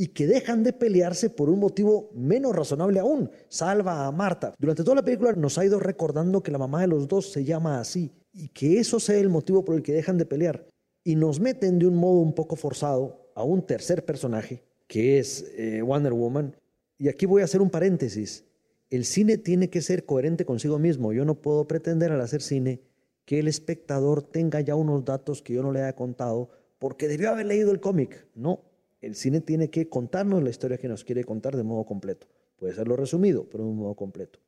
y 0.00 0.06
que 0.06 0.26
dejan 0.26 0.62
de 0.62 0.72
pelearse 0.72 1.28
por 1.28 1.50
un 1.50 1.60
motivo 1.60 2.10
menos 2.14 2.56
razonable 2.56 3.00
aún. 3.00 3.30
Salva 3.50 4.06
a 4.06 4.10
Marta. 4.10 4.54
Durante 4.58 4.82
toda 4.82 4.94
la 4.94 5.04
película 5.04 5.34
nos 5.34 5.58
ha 5.58 5.64
ido 5.66 5.78
recordando 5.78 6.42
que 6.42 6.50
la 6.50 6.56
mamá 6.56 6.80
de 6.80 6.86
los 6.86 7.06
dos 7.06 7.30
se 7.30 7.44
llama 7.44 7.78
así 7.78 8.10
y 8.32 8.48
que 8.48 8.78
eso 8.78 8.98
sea 8.98 9.18
el 9.18 9.28
motivo 9.28 9.62
por 9.62 9.74
el 9.74 9.82
que 9.82 9.92
dejan 9.92 10.16
de 10.16 10.24
pelear. 10.24 10.66
Y 11.04 11.16
nos 11.16 11.38
meten 11.38 11.78
de 11.78 11.86
un 11.86 11.96
modo 11.96 12.20
un 12.20 12.34
poco 12.34 12.56
forzado 12.56 13.30
a 13.34 13.44
un 13.44 13.60
tercer 13.66 14.06
personaje, 14.06 14.64
que 14.86 15.18
es 15.18 15.44
eh, 15.58 15.82
Wonder 15.82 16.14
Woman. 16.14 16.56
Y 16.96 17.08
aquí 17.10 17.26
voy 17.26 17.42
a 17.42 17.44
hacer 17.44 17.60
un 17.60 17.68
paréntesis. 17.68 18.46
El 18.88 19.04
cine 19.04 19.36
tiene 19.36 19.68
que 19.68 19.82
ser 19.82 20.06
coherente 20.06 20.46
consigo 20.46 20.78
mismo. 20.78 21.12
Yo 21.12 21.26
no 21.26 21.42
puedo 21.42 21.68
pretender 21.68 22.10
al 22.10 22.22
hacer 22.22 22.40
cine 22.40 22.80
que 23.26 23.38
el 23.38 23.48
espectador 23.48 24.22
tenga 24.22 24.62
ya 24.62 24.76
unos 24.76 25.04
datos 25.04 25.42
que 25.42 25.52
yo 25.52 25.62
no 25.62 25.72
le 25.72 25.82
haya 25.82 25.94
contado 25.94 26.48
porque 26.78 27.06
debió 27.06 27.28
haber 27.28 27.44
leído 27.44 27.70
el 27.70 27.80
cómic. 27.80 28.26
No, 28.34 28.69
el 29.00 29.14
cine 29.14 29.40
tiene 29.40 29.70
que 29.70 29.88
contarnos 29.88 30.42
la 30.42 30.50
historia 30.50 30.78
que 30.78 30.88
nos 30.88 31.04
quiere 31.04 31.24
contar 31.24 31.56
de 31.56 31.62
modo 31.62 31.84
completo. 31.84 32.26
Puede 32.56 32.74
serlo 32.74 32.96
resumido, 32.96 33.46
pero 33.50 33.64
de 33.64 33.70
un 33.70 33.76
modo 33.76 33.94
completo. 33.94 34.38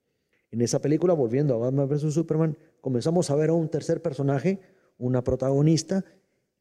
En 0.50 0.61
esa 0.61 0.80
película, 0.80 1.14
volviendo 1.14 1.54
a 1.54 1.59
Batman 1.59 1.88
vs. 1.88 2.12
Superman, 2.12 2.59
comenzamos 2.80 3.30
a 3.30 3.37
ver 3.37 3.50
a 3.50 3.54
un 3.54 3.68
tercer 3.68 4.02
personaje, 4.02 4.61
una 4.99 5.25
protagonista, 5.25 6.04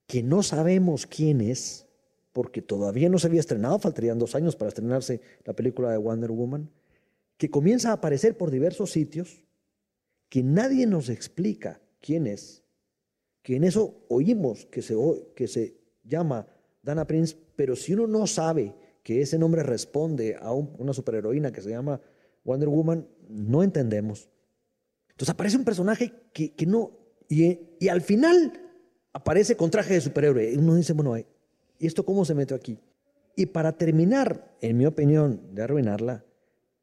que 0.07 0.23
no 0.23 0.43
sabemos 0.43 1.05
quién 1.05 1.41
es, 1.41 1.87
porque 2.31 2.61
todavía 2.61 3.09
no 3.09 3.19
se 3.19 3.27
había 3.27 3.41
estrenado, 3.41 3.79
faltarían 3.79 4.17
dos 4.17 4.35
años 4.35 4.55
para 4.55 4.69
estrenarse 4.69 5.19
la 5.43 5.53
película 5.53 5.91
de 5.91 5.97
Wonder 5.97 6.31
Woman, 6.31 6.69
que 7.37 7.49
comienza 7.49 7.89
a 7.89 7.93
aparecer 7.93 8.37
por 8.37 8.51
diversos 8.51 8.91
sitios, 8.91 9.43
que 10.29 10.43
nadie 10.43 10.87
nos 10.87 11.09
explica 11.09 11.81
quién 11.99 12.27
es, 12.27 12.63
que 13.41 13.57
en 13.57 13.65
eso 13.65 14.05
oímos 14.07 14.65
que 14.67 14.81
se, 14.81 14.95
que 15.35 15.47
se 15.47 15.75
llama 16.03 16.47
Dana 16.83 17.05
Prince, 17.05 17.35
pero 17.61 17.75
si 17.75 17.93
uno 17.93 18.07
no 18.07 18.25
sabe 18.25 18.73
que 19.03 19.21
ese 19.21 19.37
nombre 19.37 19.61
responde 19.61 20.35
a 20.35 20.51
una 20.51 20.93
superheroína 20.93 21.51
que 21.51 21.61
se 21.61 21.69
llama 21.69 22.01
Wonder 22.43 22.69
Woman, 22.69 23.07
no 23.29 23.61
entendemos. 23.61 24.31
Entonces 25.11 25.29
aparece 25.29 25.57
un 25.57 25.63
personaje 25.63 26.11
que, 26.33 26.55
no, 26.65 26.89
y, 27.29 27.87
al 27.87 28.01
final 28.01 28.51
aparece 29.13 29.55
con 29.55 29.69
traje 29.69 29.93
de 29.93 30.01
superhéroe. 30.01 30.53
Y 30.53 30.57
uno 30.57 30.73
dice, 30.73 30.93
bueno, 30.93 31.15
¿y 31.19 31.25
esto 31.85 32.03
cómo 32.03 32.25
se 32.25 32.33
metió 32.33 32.55
aquí? 32.55 32.79
Y 33.35 33.45
para 33.45 33.73
terminar, 33.77 34.57
en 34.59 34.75
mi 34.75 34.87
opinión, 34.87 35.53
de 35.53 35.61
arruinarla, 35.61 36.25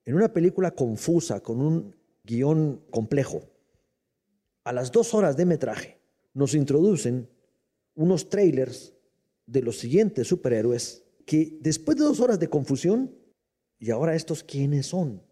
en 0.05 0.15
una 0.15 0.33
película 0.33 0.71
confusa, 0.71 1.41
con 1.41 1.61
un 1.61 1.97
guion 2.23 2.85
complejo, 2.93 3.43
a 4.63 4.73
las 4.73 4.93
dos 4.93 5.13
horas 5.13 5.37
de 5.37 5.45
metraje, 5.45 5.99
nos 6.35 6.55
introducen 6.55 7.29
unos 7.97 8.29
trailers 8.29 8.95
de 9.49 9.63
los 9.63 9.79
siguientes 9.79 10.29
superhéroes 10.29 11.05
que 11.25 11.59
después 11.61 11.97
de 11.97 12.05
dos 12.05 12.21
horas 12.21 12.39
de 12.39 12.49
confusión, 12.49 13.15
y 13.79 13.91
ahora 13.91 14.15
estos 14.15 14.43
quiénes 14.43 14.87
son. 14.87 15.23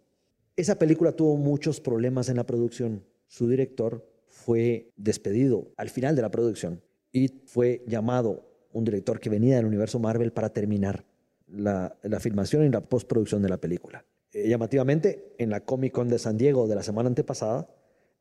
Esa 0.56 0.78
película 0.78 1.12
tuvo 1.12 1.37
muchos 1.37 1.80
problemas 1.80 2.28
en 2.28 2.37
la 2.37 2.46
producción. 2.46 3.04
Su 3.26 3.49
director 3.49 4.06
fue 4.26 4.92
despedido 4.96 5.73
al 5.76 5.90
final 5.90 6.16
de 6.16 6.23
la 6.23 6.30
producción 6.30 6.82
y 7.12 7.28
fue 7.46 7.82
llamado 7.87 8.49
un 8.73 8.85
director 8.85 9.18
que 9.20 9.30
venía 9.30 9.56
del 9.56 9.66
universo 9.66 9.99
Marvel 9.99 10.32
para 10.32 10.52
terminar 10.52 11.04
la, 11.49 11.96
filmación 12.20 12.64
y 12.64 12.70
la 12.70 12.80
postproducción 12.80 13.42
de 13.42 13.49
la 13.49 13.58
película. 13.58 14.04
Eh, 14.32 14.49
llamativamente, 14.49 15.35
en 15.38 15.50
la 15.50 15.64
Comic 15.64 15.92
Con 15.92 16.08
de 16.08 16.18
San 16.18 16.37
Diego 16.37 16.68
de 16.68 16.75
la 16.75 16.82
semana 16.82 17.08
antepasada, 17.08 17.68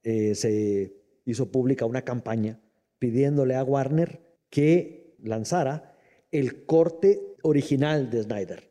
eh, 0.03 0.35
se 0.35 0.93
hizo 1.25 1.51
pública 1.51 1.85
una 1.85 2.03
campaña 2.03 2.59
pidiéndole 2.99 3.55
a 3.55 3.63
Warner 3.63 4.21
que 4.49 5.04
lanzara 5.25 5.95
el 6.31 6.65
corte 6.65 7.35
original 7.43 8.09
de 8.09 8.23
Snyder, 8.23 8.69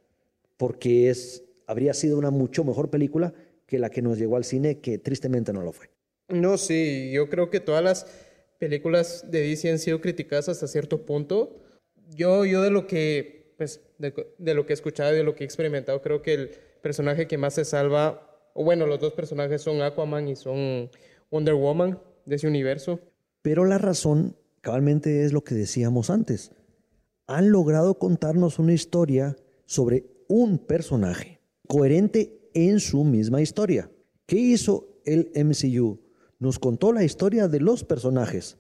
porque 0.57 1.11
es, 1.11 1.45
habría 1.67 1.95
sido 1.95 2.19
una 2.19 2.31
mucho 2.31 2.65
mejor 2.65 2.91
película 2.91 3.35
que 3.67 3.79
la 3.79 3.91
que 3.91 4.03
nos 4.03 4.19
llegó 4.19 4.37
al 4.37 4.45
cine, 4.45 4.81
que 4.81 4.99
tristemente 4.99 5.53
no 5.53 5.63
lo 5.63 5.73
fue. 5.73 5.91
No, 6.29 6.59
sí, 6.59 7.11
yo 7.13 7.29
creo 7.29 7.51
que 7.51 7.61
todas 7.61 7.83
las 7.83 8.07
películas 8.59 9.31
de 9.31 9.41
DC 9.41 9.71
han 9.71 9.79
sido 9.79 10.01
criticadas 10.01 10.49
hasta 10.49 10.67
cierto 10.67 11.05
punto. 11.05 11.57
Yo, 12.11 12.45
yo 12.45 12.63
de 12.63 12.71
lo 12.71 12.87
que, 12.87 13.55
pues, 13.57 13.81
de, 13.99 14.55
lo 14.55 14.67
que 14.67 14.73
he 14.73 14.75
escuchado 14.75 15.13
y 15.13 15.17
de 15.17 15.25
lo 15.25 15.35
que 15.35 15.45
he 15.45 15.47
experimentado, 15.47 16.03
creo 16.03 16.23
que 16.23 16.35
el 16.35 16.51
personaje 16.83 17.27
que 17.27 17.39
más 17.39 17.55
se 17.55 17.65
salva, 17.65 18.51
o 18.55 18.65
bueno, 18.65 18.87
los 18.87 19.01
dos 19.01 19.13
personajes 19.13 19.63
son 19.63 19.83
Aquaman 19.83 20.29
y 20.29 20.37
son 20.37 20.91
Wonder 21.31 21.55
Woman 21.55 21.99
de 22.25 22.37
ese 22.37 22.47
universo. 22.47 23.01
Pero 23.43 23.65
la 23.65 23.79
razón 23.79 24.37
cabalmente 24.65 25.25
es 25.25 25.33
lo 25.33 25.45
que 25.45 25.55
decíamos 25.55 26.11
antes. 26.11 26.51
Han 27.27 27.51
logrado 27.51 27.99
contarnos 27.99 28.59
una 28.59 28.73
historia 28.73 29.37
sobre 29.67 30.07
un 30.27 30.59
personaje 30.59 31.41
coherente 31.69 32.51
en 32.55 32.81
su 32.81 33.05
misma 33.05 33.43
historia. 33.43 33.91
¿Qué 34.27 34.37
hizo 34.37 34.89
el 35.05 35.31
MCU? 35.37 36.01
Nos 36.39 36.59
contó 36.59 36.93
la 36.93 37.05
historia 37.05 37.47
de 37.47 37.61
los 37.61 37.85
personajes. 37.85 38.57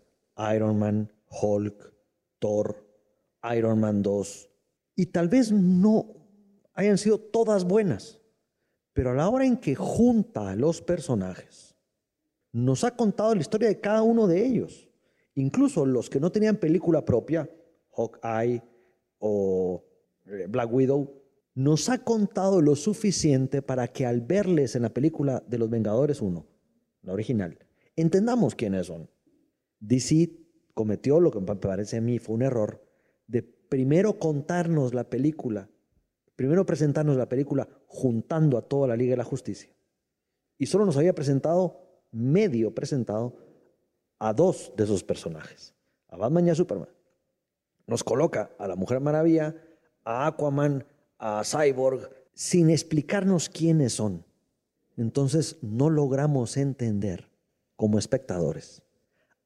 Iron 0.54 0.78
Man, 0.78 1.11
Hulk, 1.30 1.92
Thor, 2.38 2.87
Iron 3.56 3.80
Man 3.80 4.02
2. 4.02 4.50
Y 4.96 5.06
tal 5.06 5.28
vez 5.28 5.52
no 5.52 6.06
hayan 6.75 6.99
sido 6.99 7.18
todas 7.18 7.64
buenas, 7.64 8.20
pero 8.92 9.11
a 9.11 9.14
la 9.14 9.28
hora 9.28 9.46
en 9.46 9.56
que 9.56 9.75
junta 9.75 10.50
a 10.50 10.56
los 10.56 10.82
personajes, 10.82 11.75
nos 12.52 12.84
ha 12.84 12.94
contado 12.94 13.34
la 13.34 13.40
historia 13.40 13.68
de 13.68 13.80
cada 13.80 14.02
uno 14.02 14.26
de 14.26 14.44
ellos. 14.44 14.88
Incluso 15.35 15.85
los 15.85 16.09
que 16.09 16.21
no 16.21 16.31
tenían 16.31 16.57
película 16.57 17.05
propia, 17.05 17.50
Hawkeye 17.97 18.62
o 19.19 19.85
eh, 20.26 20.47
Black 20.49 20.73
Widow, 20.73 21.23
nos 21.55 21.88
ha 21.88 21.99
contado 21.99 22.61
lo 22.61 22.75
suficiente 22.76 23.62
para 23.62 23.88
que 23.88 24.07
al 24.07 24.21
verles 24.21 24.75
en 24.75 24.83
la 24.83 24.91
película 24.93 25.43
de 25.47 25.59
Los 25.59 25.71
Vengadores 25.71 26.21
1, 26.21 26.47
la 27.03 27.12
original, 27.12 27.59
entendamos 27.97 28.55
quiénes 28.55 28.87
son. 28.87 29.09
DC 29.81 30.31
cometió 30.75 31.21
lo 31.21 31.31
que 31.31 31.41
me 31.41 31.55
parece 31.57 31.99
a 31.99 32.00
mí 32.00 32.19
fue 32.19 32.35
un 32.35 32.43
error 32.43 32.85
de 33.26 33.43
primero 33.43 34.19
contarnos 34.19 34.95
la 34.95 35.09
película, 35.09 35.71
primero 36.37 36.67
presentarnos 36.67 37.17
la 37.17 37.29
película 37.29 37.69
juntando 37.87 38.59
a 38.59 38.62
toda 38.62 38.88
la 38.88 38.97
Liga 38.97 39.12
de 39.12 39.19
la 39.19 39.25
Justicia. 39.25 39.71
Y 40.59 40.67
solo 40.67 40.85
nos 40.85 40.97
había 40.97 41.14
presentado, 41.14 42.05
medio 42.11 42.75
presentado, 42.75 43.37
a 44.18 44.33
dos 44.33 44.73
de 44.76 44.85
esos 44.85 45.04
personajes, 45.04 45.75
a 46.09 46.16
Batman 46.16 46.47
y 46.47 46.50
a 46.50 46.54
Superman. 46.54 46.88
Nos 47.87 48.04
coloca 48.04 48.50
a 48.59 48.66
la 48.66 48.76
Mujer 48.76 49.00
Maravilla, 49.00 49.54
a 50.04 50.26
Aquaman, 50.26 50.87
a 51.18 51.42
Cyborg, 51.44 52.11
sin 52.33 52.71
explicarnos 52.71 53.49
quiénes 53.49 53.94
son. 53.94 54.25
Entonces 54.97 55.59
no 55.62 55.90
logramos 55.90 56.56
entender 56.56 57.30
como 57.76 57.99
espectadores, 57.99 58.83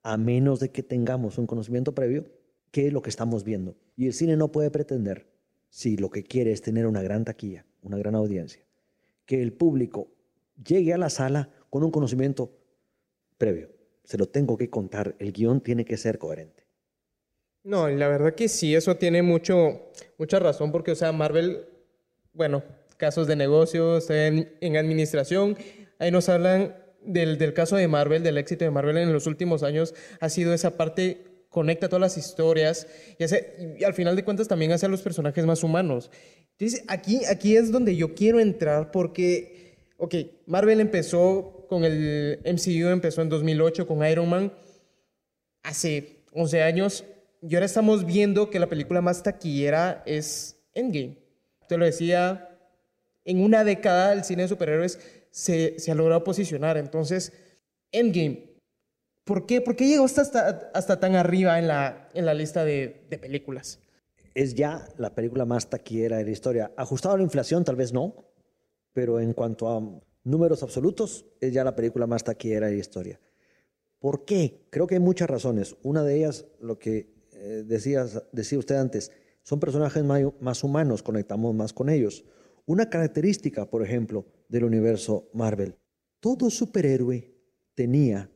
a 0.03 0.17
menos 0.17 0.61
de 0.61 0.71
que 0.71 0.83
tengamos 0.83 1.39
un 1.39 1.47
conocimiento 1.47 1.95
previo, 1.95 2.27
qué 2.71 2.87
es 2.87 2.93
lo 2.93 3.03
que 3.03 3.11
estamos 3.11 3.45
viendo. 3.45 3.77
Y 3.97 4.07
el 4.07 4.13
cine 4.13 4.37
no 4.37 4.53
puede 4.53 4.71
pretender, 4.71 5.33
si 5.71 5.97
lo 5.97 6.11
que 6.11 6.23
quiere 6.23 6.53
es 6.53 6.63
tener 6.63 6.87
una 6.87 7.03
gran 7.03 7.25
taquilla, 7.25 7.67
una 7.83 7.99
gran 7.99 8.15
audiencia, 8.15 8.67
que 9.27 9.43
el 9.43 9.53
público 9.53 10.09
llegue 10.63 10.93
a 10.93 10.99
la 10.99 11.11
sala 11.11 11.51
con 11.71 11.83
un 11.83 11.91
conocimiento 11.91 12.53
previo 13.37 13.78
se 14.09 14.17
lo 14.17 14.27
tengo 14.27 14.57
que 14.57 14.71
contar, 14.71 15.17
el 15.19 15.33
guion 15.33 15.61
tiene 15.61 15.85
que 15.85 15.99
ser 15.99 16.17
coherente. 16.17 16.67
No, 17.63 17.89
la 17.89 18.09
verdad 18.09 18.35
que 18.35 18.49
sí, 18.49 18.75
eso 18.75 18.97
tiene 18.97 19.21
mucho, 19.21 19.91
mucha 20.17 20.39
razón 20.39 20.73
porque, 20.73 20.93
o 20.93 20.95
sea, 20.95 21.13
Marvel, 21.13 21.67
bueno, 22.33 22.63
casos 22.97 23.27
de 23.27 23.37
negocios, 23.37 24.09
en, 24.09 24.51
en 24.63 24.79
administración, 24.79 25.59
ahí 25.99 26.11
nos 26.11 26.31
hablan 26.31 26.75
del, 27.03 27.37
del, 27.37 27.53
caso 27.53 27.77
de 27.77 27.87
Marvel, 27.87 28.23
del 28.23 28.39
éxito 28.39 28.65
de 28.65 28.71
Marvel 28.71 28.97
en 28.97 29.13
los 29.13 29.27
últimos 29.27 29.63
años, 29.63 29.95
ha 30.21 30.31
sido 30.31 30.55
esa 30.55 30.79
parte, 30.79 31.45
conecta 31.51 31.91
todas 31.91 32.01
las 32.01 32.17
historias 32.17 32.87
y, 33.19 33.25
hace, 33.25 33.77
al 33.85 33.93
final 33.93 34.17
de 34.17 34.25
cuentas 34.25 34.49
también 34.49 34.73
hace 34.73 34.87
a 34.87 34.89
los 34.89 35.03
personajes 35.03 35.45
más 35.45 35.63
humanos. 35.63 36.11
Entonces, 36.53 36.83
aquí, 36.89 37.27
aquí 37.27 37.59
es 37.59 37.71
donde 37.71 37.95
yo 37.95 38.15
quiero 38.15 38.41
entrar 38.41 38.91
porque, 38.91 39.77
ok, 39.99 40.15
Marvel 40.47 40.81
empezó 40.81 41.58
con 41.69 41.85
el 41.85 42.41
MCU 42.45 42.89
empezó 42.89 43.23
en 43.23 43.29
2008 43.29 43.87
con 43.87 44.05
Iron 44.05 44.29
Man 44.29 44.53
hace 45.63 46.25
11 46.33 46.63
años 46.63 47.05
y 47.43 47.55
ahora 47.55 47.67
estamos 47.67 48.05
viendo 48.05 48.51
que 48.51 48.59
la 48.59 48.69
película 48.69 49.01
más 49.01 49.23
taquillera 49.23 50.03
es 50.07 50.57
Endgame. 50.75 51.19
Te 51.69 51.77
lo 51.77 51.85
decía, 51.85 52.59
en 53.25 53.41
una 53.41 53.63
década 53.63 54.13
el 54.13 54.25
cine 54.25 54.43
de 54.43 54.49
superhéroes 54.49 54.99
se, 55.31 55.79
se 55.79 55.93
ha 55.93 55.95
logrado 55.95 56.25
posicionar. 56.25 56.77
Entonces, 56.77 57.33
Endgame, 57.93 58.49
¿Por 59.29 59.45
qué? 59.45 59.61
¿Por 59.61 59.77
qué 59.77 59.87
llegó 59.87 60.07
hasta, 60.07 60.71
hasta, 60.73 61.01
tan 61.01 61.15
arriba 61.15 61.59
en 61.59 61.69
la, 61.69 62.09
en 62.15 62.25
la 62.25 62.33
lista 62.33 62.65
de, 62.65 63.05
de 63.11 63.19
películas? 63.19 63.79
Es 64.35 64.55
ya 64.55 64.89
la 64.97 65.15
película 65.15 65.45
más 65.45 65.69
taquillera 65.69 66.17
de 66.17 66.25
la 66.25 66.31
historia. 66.31 66.73
Ajustado 66.79 67.15
a 67.15 67.19
la 67.19 67.25
inflación, 67.25 67.63
tal 67.63 67.77
vez 67.77 67.93
no, 67.93 68.15
pero 68.95 69.21
en 69.21 69.35
cuanto 69.35 69.69
a 69.69 69.83
números 70.25 70.63
absolutos, 70.63 71.27
es 71.41 71.53
ya 71.53 71.65
la 71.65 71.77
película 71.77 72.07
más 72.07 72.25
taquillera 72.25 72.69
de 72.69 72.79
historia. 72.79 73.21
¿Por 73.99 74.25
qué? 74.25 74.67
Creo 74.71 74.87
que 74.87 74.95
hay 74.95 75.01
muchas 75.01 75.29
razones. 75.29 75.77
Una 75.83 76.03
de 76.05 76.17
ellas, 76.17 76.47
lo 76.61 76.79
que 76.79 77.13
eh, 77.33 77.65
decía 77.67 78.05
usted 78.59 78.77
antes, 78.77 79.11
son 79.43 79.61
personajes 79.61 80.05
más 80.05 80.65
humanos, 80.65 81.03
conectamos 81.03 81.55
más 81.55 81.73
con 81.73 81.89
ellos. 81.89 82.25
Una 82.67 82.91
característica, 82.91 83.65
por 83.65 83.83
ejemplo, 83.83 84.27
del 84.49 84.65
universo 84.65 85.31
Marvel, 85.33 85.77
todo 86.21 86.51
superhéroe 86.51 87.35
tenía 87.75 88.31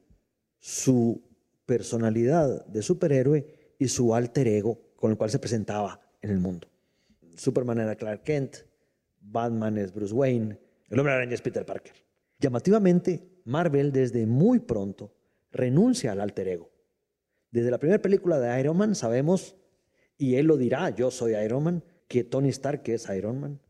su 0.59 1.23
personalidad 1.67 2.65
de 2.67 2.83
superhéroe 2.83 3.75
y 3.79 3.89
su 3.89 4.15
alter 4.15 4.49
ego 4.49 4.81
con 4.97 5.11
el 5.11 5.17
cual 5.17 5.31
se 5.31 5.39
presentaba 5.39 6.01
en 6.21 6.31
el 6.31 6.39
mundo. 6.39 6.69
Superman 7.37 7.81
era 7.81 7.97
Clark 7.97 8.23
Kent, 8.23 8.57
Batman 9.21 9.79
es 9.79 9.93
Bruce 9.93 10.15
Wayne, 10.15 10.59
el 10.93 11.01
hombre 11.01 11.15
araña 11.15 11.35
es 11.35 11.43
Peter 11.43 11.67
Parker. 11.67 11.95
Llamativamente, 12.39 13.27
Marvel 13.45 13.91
desde 13.91 14.27
muy 14.27 14.61
pronto 14.61 15.15
renuncia 15.51 16.13
al 16.13 16.21
alter 16.21 16.49
ego. 16.49 16.71
Desde 17.51 17.71
la 17.71 17.79
primera 17.79 18.01
película 18.01 18.39
de 18.39 18.61
Iron 18.61 18.77
Man 18.77 18.95
sabemos, 18.95 19.57
y 20.17 20.37
él 20.37 20.47
lo 20.47 20.57
dirá, 20.57 20.91
yo 20.91 21.11
soy 21.11 21.35
Iron 21.35 21.65
Man, 21.65 21.85
que 22.09 22.25
Tony 22.25 22.51
Stark 22.51 22.83
es 22.87 23.09
Iron 23.09 23.41
Man. 23.41 23.61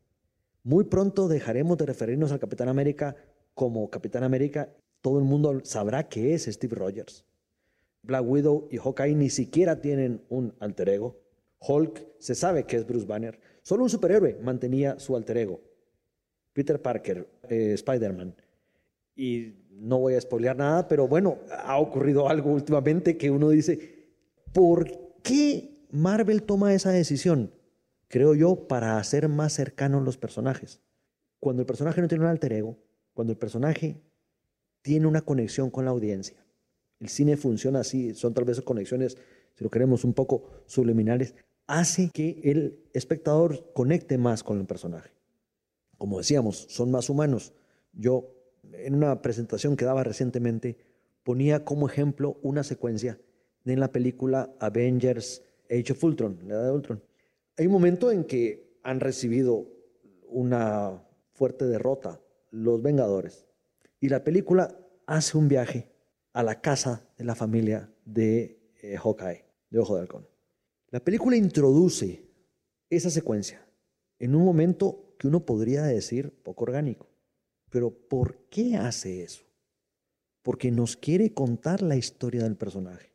Muy 0.62 0.84
pronto 0.84 1.28
dejaremos 1.28 1.78
de 1.78 1.86
referirnos 1.86 2.32
al 2.32 2.38
Capitán 2.38 2.68
América 2.68 3.16
como 3.54 3.88
Capitán 3.90 4.22
América 4.22 4.68
todo 5.02 5.18
el 5.18 5.24
mundo 5.24 5.60
sabrá 5.64 6.08
que 6.08 6.32
es 6.32 6.44
Steve 6.44 6.76
Rogers. 6.76 7.26
Black 8.02 8.24
Widow 8.24 8.68
y 8.70 8.78
Hawkeye 8.78 9.14
ni 9.14 9.30
siquiera 9.30 9.80
tienen 9.80 10.22
un 10.28 10.54
alter 10.60 10.88
ego. 10.88 11.20
Hulk 11.58 12.06
se 12.18 12.34
sabe 12.34 12.64
que 12.64 12.76
es 12.76 12.86
Bruce 12.86 13.06
Banner. 13.06 13.38
Solo 13.62 13.82
un 13.82 13.90
superhéroe 13.90 14.38
mantenía 14.40 14.98
su 15.00 15.16
alter 15.16 15.36
ego. 15.38 15.60
Peter 16.52 16.80
Parker, 16.80 17.28
eh, 17.48 17.72
Spider-Man. 17.74 18.34
Y 19.14 19.54
no 19.70 19.98
voy 19.98 20.14
a 20.14 20.20
spoilear 20.20 20.56
nada, 20.56 20.88
pero 20.88 21.08
bueno, 21.08 21.38
ha 21.64 21.78
ocurrido 21.78 22.28
algo 22.28 22.52
últimamente 22.52 23.16
que 23.16 23.30
uno 23.30 23.50
dice, 23.50 24.08
¿por 24.52 24.90
qué 25.22 25.86
Marvel 25.90 26.42
toma 26.42 26.74
esa 26.74 26.90
decisión? 26.90 27.52
Creo 28.08 28.34
yo, 28.34 28.68
para 28.68 28.98
hacer 28.98 29.28
más 29.28 29.54
cercanos 29.54 30.04
los 30.04 30.18
personajes. 30.18 30.80
Cuando 31.40 31.62
el 31.62 31.66
personaje 31.66 32.00
no 32.00 32.08
tiene 32.08 32.24
un 32.24 32.30
alter 32.30 32.52
ego, 32.52 32.78
cuando 33.14 33.32
el 33.32 33.38
personaje 33.38 34.00
tiene 34.82 35.06
una 35.06 35.22
conexión 35.22 35.70
con 35.70 35.84
la 35.84 35.90
audiencia. 35.90 36.36
El 37.00 37.08
cine 37.08 37.36
funciona 37.36 37.80
así, 37.80 38.14
son 38.14 38.34
tal 38.34 38.44
vez 38.44 38.60
conexiones, 38.60 39.16
si 39.54 39.64
lo 39.64 39.70
queremos, 39.70 40.04
un 40.04 40.14
poco 40.14 40.44
subliminales, 40.66 41.34
hace 41.66 42.10
que 42.12 42.40
el 42.44 42.78
espectador 42.92 43.72
conecte 43.72 44.18
más 44.18 44.42
con 44.42 44.60
el 44.60 44.66
personaje. 44.66 45.10
Como 46.02 46.18
decíamos, 46.18 46.66
son 46.68 46.90
más 46.90 47.08
humanos. 47.10 47.52
Yo, 47.92 48.34
en 48.72 48.96
una 48.96 49.22
presentación 49.22 49.76
que 49.76 49.84
daba 49.84 50.02
recientemente, 50.02 50.76
ponía 51.22 51.64
como 51.64 51.88
ejemplo 51.88 52.40
una 52.42 52.64
secuencia 52.64 53.20
en 53.64 53.78
la 53.78 53.92
película 53.92 54.52
Avengers 54.58 55.44
Age 55.70 55.92
of 55.92 56.02
Ultron, 56.02 56.40
la 56.42 56.54
edad 56.54 56.64
de 56.64 56.72
Ultron. 56.72 57.04
Hay 57.56 57.66
un 57.66 57.72
momento 57.72 58.10
en 58.10 58.24
que 58.24 58.80
han 58.82 58.98
recibido 58.98 59.68
una 60.26 61.04
fuerte 61.34 61.66
derrota 61.66 62.20
los 62.50 62.82
Vengadores 62.82 63.46
y 64.00 64.08
la 64.08 64.24
película 64.24 64.76
hace 65.06 65.38
un 65.38 65.46
viaje 65.46 65.92
a 66.32 66.42
la 66.42 66.60
casa 66.60 67.06
de 67.16 67.22
la 67.22 67.36
familia 67.36 67.88
de 68.04 68.58
eh, 68.82 68.96
Hawkeye, 68.96 69.44
de 69.70 69.78
Ojo 69.78 69.94
de 69.94 70.00
Halcón. 70.00 70.26
La 70.90 70.98
película 70.98 71.36
introduce 71.36 72.26
esa 72.90 73.08
secuencia 73.08 73.64
en 74.18 74.34
un 74.34 74.44
momento 74.44 75.11
que 75.22 75.28
uno 75.28 75.46
podría 75.46 75.84
decir 75.84 76.36
poco 76.42 76.64
orgánico. 76.64 77.06
Pero 77.70 77.92
¿por 77.92 78.38
qué 78.50 78.74
hace 78.74 79.22
eso? 79.22 79.44
Porque 80.42 80.72
nos 80.72 80.96
quiere 80.96 81.32
contar 81.32 81.80
la 81.80 81.94
historia 81.94 82.42
del 82.42 82.56
personaje. 82.56 83.12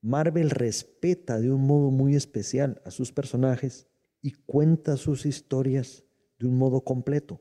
Marvel 0.00 0.50
respeta 0.50 1.38
de 1.38 1.52
un 1.52 1.64
modo 1.64 1.92
muy 1.92 2.16
especial 2.16 2.82
a 2.84 2.90
sus 2.90 3.12
personajes 3.12 3.86
y 4.20 4.32
cuenta 4.32 4.96
sus 4.96 5.26
historias 5.26 6.02
de 6.40 6.48
un 6.48 6.58
modo 6.58 6.80
completo. 6.80 7.40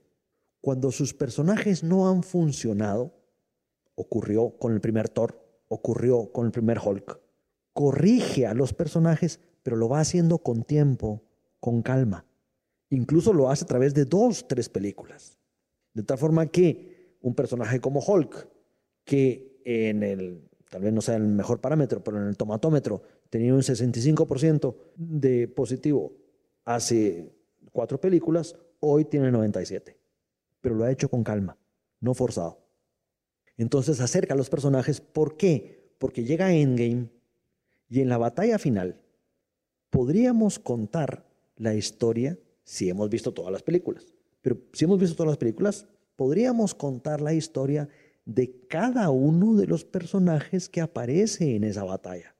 Cuando 0.62 0.91
sus 0.91 1.15
personajes 1.15 1.84
no 1.84 2.08
han 2.08 2.21
funcionado, 2.21 3.15
ocurrió 3.95 4.60
con 4.60 4.73
el 4.73 4.80
primer 4.80 5.10
Thor, 5.10 5.43
ocurrió 5.69 6.32
con 6.32 6.45
el 6.45 6.51
primer 6.51 6.78
Hulk, 6.78 7.19
corrige 7.73 8.45
a 8.45 8.54
los 8.54 8.75
personajes, 8.75 9.39
pero 9.63 9.75
lo 9.75 9.89
va 9.89 10.01
haciendo 10.01 10.38
con 10.38 10.62
tiempo, 10.62 11.23
con 11.60 11.82
calma. 11.82 12.28
Incluso 12.96 13.34
lo 13.34 13.50
hace 13.50 13.64
a 13.64 13.68
través 13.68 13.94
de 13.94 14.06
dos, 14.06 14.48
tres 14.48 14.70
películas. 14.70 15.38
De 15.94 16.04
tal 16.04 16.18
forma 16.18 16.48
que 16.48 17.18
un 17.22 17.36
personaje 17.36 17.80
como 17.80 18.00
Hulk, 18.00 18.48
que 19.04 19.62
en 19.66 20.04
el, 20.04 20.50
tal 20.70 20.82
vez 20.82 20.94
no 20.94 21.02
sea 21.02 21.16
el 21.16 21.28
mejor 21.28 21.62
parámetro, 21.62 22.04
pero 22.04 22.18
en 22.18 22.28
el 22.28 22.38
tomatómetro 22.38 23.02
tenía 23.30 23.54
un 23.54 23.62
65% 23.62 24.76
de 24.96 25.48
positivo 25.48 26.14
hace 26.66 27.32
cuatro 27.72 28.00
películas, 28.00 28.56
hoy 28.80 29.06
tiene 29.06 29.32
97 29.32 30.06
pero 30.66 30.74
lo 30.74 30.84
ha 30.84 30.92
hecho 30.92 31.10
con 31.10 31.24
calma, 31.24 31.60
no 32.00 32.16
forzado. 32.16 32.58
Entonces 33.56 34.02
acerca 34.02 34.34
a 34.34 34.38
los 34.38 34.50
personajes. 34.50 35.00
¿Por 35.00 35.38
qué? 35.38 35.94
Porque 36.00 36.24
llega 36.24 36.56
Endgame 36.56 37.12
y 37.88 38.02
en 38.02 38.10
la 38.10 38.18
batalla 38.18 38.58
final 38.58 39.00
podríamos 39.92 40.58
contar 40.58 41.24
la 41.56 41.76
historia 41.76 42.40
si 42.65 42.89
hemos 42.89 43.10
visto 43.10 43.34
todas 43.34 43.54
las 43.54 43.63
películas. 43.63 44.13
Pero 44.41 44.58
si 44.73 44.84
hemos 44.84 44.99
visto 44.99 45.15
todas 45.15 45.30
las 45.30 45.38
películas, 45.38 45.88
podríamos 46.17 46.75
contar 46.75 47.21
la 47.21 47.34
historia 47.34 47.88
de 48.25 48.67
cada 48.67 49.10
uno 49.12 49.56
de 49.56 49.67
los 49.67 49.86
personajes 49.86 50.67
que 50.67 50.82
aparece 50.82 51.56
en 51.56 51.63
esa 51.63 51.84
batalla. 51.84 52.36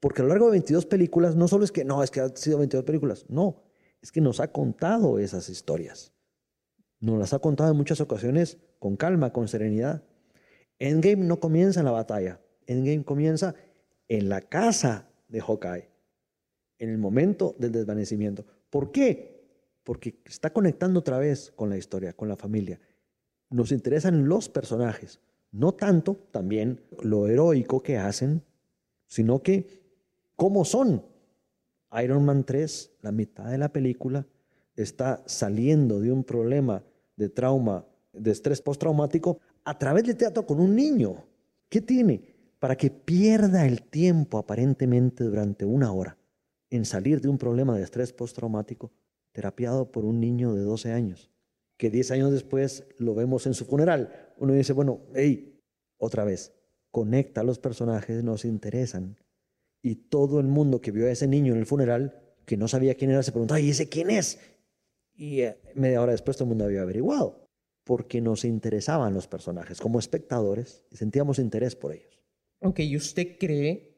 Porque 0.00 0.20
a 0.20 0.24
lo 0.24 0.30
largo 0.30 0.46
de 0.46 0.52
22 0.52 0.86
películas, 0.86 1.36
no 1.36 1.46
solo 1.46 1.64
es 1.64 1.70
que, 1.70 1.84
no, 1.84 2.02
es 2.02 2.10
que 2.10 2.20
han 2.20 2.36
sido 2.36 2.58
22 2.58 2.84
películas, 2.84 3.24
no, 3.28 3.62
es 4.02 4.10
que 4.10 4.20
nos 4.20 4.40
ha 4.40 4.50
contado 4.50 5.18
esas 5.20 5.48
historias. 5.48 6.12
Nos 6.98 7.18
las 7.18 7.32
ha 7.32 7.38
contado 7.38 7.70
en 7.70 7.76
muchas 7.76 8.00
ocasiones 8.00 8.58
con 8.80 8.96
calma, 8.96 9.32
con 9.32 9.46
serenidad. 9.46 10.02
Endgame 10.80 11.24
no 11.24 11.38
comienza 11.38 11.80
en 11.80 11.86
la 11.86 11.92
batalla. 11.92 12.40
Endgame 12.66 13.04
comienza 13.04 13.54
en 14.08 14.28
la 14.28 14.40
casa 14.40 15.08
de 15.28 15.40
Hawkeye, 15.40 15.88
en 16.78 16.90
el 16.90 16.98
momento 16.98 17.54
del 17.58 17.72
desvanecimiento. 17.72 18.44
¿Por 18.72 18.90
qué? 18.90 19.44
Porque 19.84 20.22
está 20.24 20.50
conectando 20.50 21.00
otra 21.00 21.18
vez 21.18 21.52
con 21.54 21.68
la 21.68 21.76
historia, 21.76 22.14
con 22.14 22.26
la 22.30 22.36
familia. 22.36 22.80
Nos 23.50 23.70
interesan 23.70 24.26
los 24.30 24.48
personajes, 24.48 25.20
no 25.50 25.72
tanto 25.72 26.16
también 26.30 26.80
lo 27.02 27.28
heroico 27.28 27.82
que 27.82 27.98
hacen, 27.98 28.42
sino 29.06 29.42
que 29.42 29.82
cómo 30.36 30.64
son. 30.64 31.04
Iron 32.02 32.24
Man 32.24 32.44
3, 32.44 32.92
la 33.02 33.12
mitad 33.12 33.50
de 33.50 33.58
la 33.58 33.70
película, 33.70 34.26
está 34.74 35.22
saliendo 35.26 36.00
de 36.00 36.10
un 36.10 36.24
problema 36.24 36.82
de 37.16 37.28
trauma, 37.28 37.84
de 38.14 38.30
estrés 38.30 38.62
postraumático, 38.62 39.38
a 39.64 39.78
través 39.78 40.04
del 40.04 40.16
teatro 40.16 40.46
con 40.46 40.58
un 40.58 40.74
niño. 40.74 41.26
¿Qué 41.68 41.82
tiene? 41.82 42.24
Para 42.58 42.74
que 42.74 42.88
pierda 42.88 43.66
el 43.66 43.82
tiempo 43.82 44.38
aparentemente 44.38 45.24
durante 45.24 45.66
una 45.66 45.92
hora 45.92 46.16
en 46.72 46.86
salir 46.86 47.20
de 47.20 47.28
un 47.28 47.36
problema 47.36 47.76
de 47.76 47.84
estrés 47.84 48.12
postraumático 48.14 48.92
terapiado 49.32 49.92
por 49.92 50.04
un 50.06 50.20
niño 50.20 50.54
de 50.54 50.62
12 50.62 50.92
años, 50.92 51.30
que 51.76 51.90
10 51.90 52.10
años 52.12 52.32
después 52.32 52.86
lo 52.96 53.14
vemos 53.14 53.46
en 53.46 53.52
su 53.52 53.66
funeral. 53.66 54.32
Uno 54.38 54.54
dice, 54.54 54.72
bueno, 54.72 55.00
hey, 55.14 55.60
otra 55.98 56.24
vez, 56.24 56.54
conecta 56.90 57.42
a 57.42 57.44
los 57.44 57.58
personajes, 57.58 58.24
nos 58.24 58.46
interesan. 58.46 59.18
Y 59.82 59.96
todo 59.96 60.40
el 60.40 60.46
mundo 60.46 60.80
que 60.80 60.92
vio 60.92 61.06
a 61.06 61.10
ese 61.10 61.26
niño 61.26 61.52
en 61.52 61.58
el 61.58 61.66
funeral, 61.66 62.22
que 62.46 62.56
no 62.56 62.68
sabía 62.68 62.94
quién 62.94 63.10
era, 63.10 63.22
se 63.22 63.32
preguntaba, 63.32 63.60
¿y 63.60 63.70
ese 63.70 63.90
quién 63.90 64.10
es? 64.10 64.38
Y 65.14 65.42
eh, 65.42 65.58
media 65.74 66.00
hora 66.00 66.12
después 66.12 66.38
todo 66.38 66.44
el 66.44 66.50
mundo 66.50 66.64
había 66.64 66.82
averiguado, 66.82 67.46
porque 67.84 68.22
nos 68.22 68.46
interesaban 68.46 69.12
los 69.12 69.26
personajes 69.26 69.78
como 69.78 69.98
espectadores 69.98 70.84
y 70.90 70.96
sentíamos 70.96 71.38
interés 71.38 71.76
por 71.76 71.92
ellos. 71.92 72.22
Ok, 72.60 72.80
¿y 72.80 72.96
usted 72.96 73.36
cree? 73.38 73.92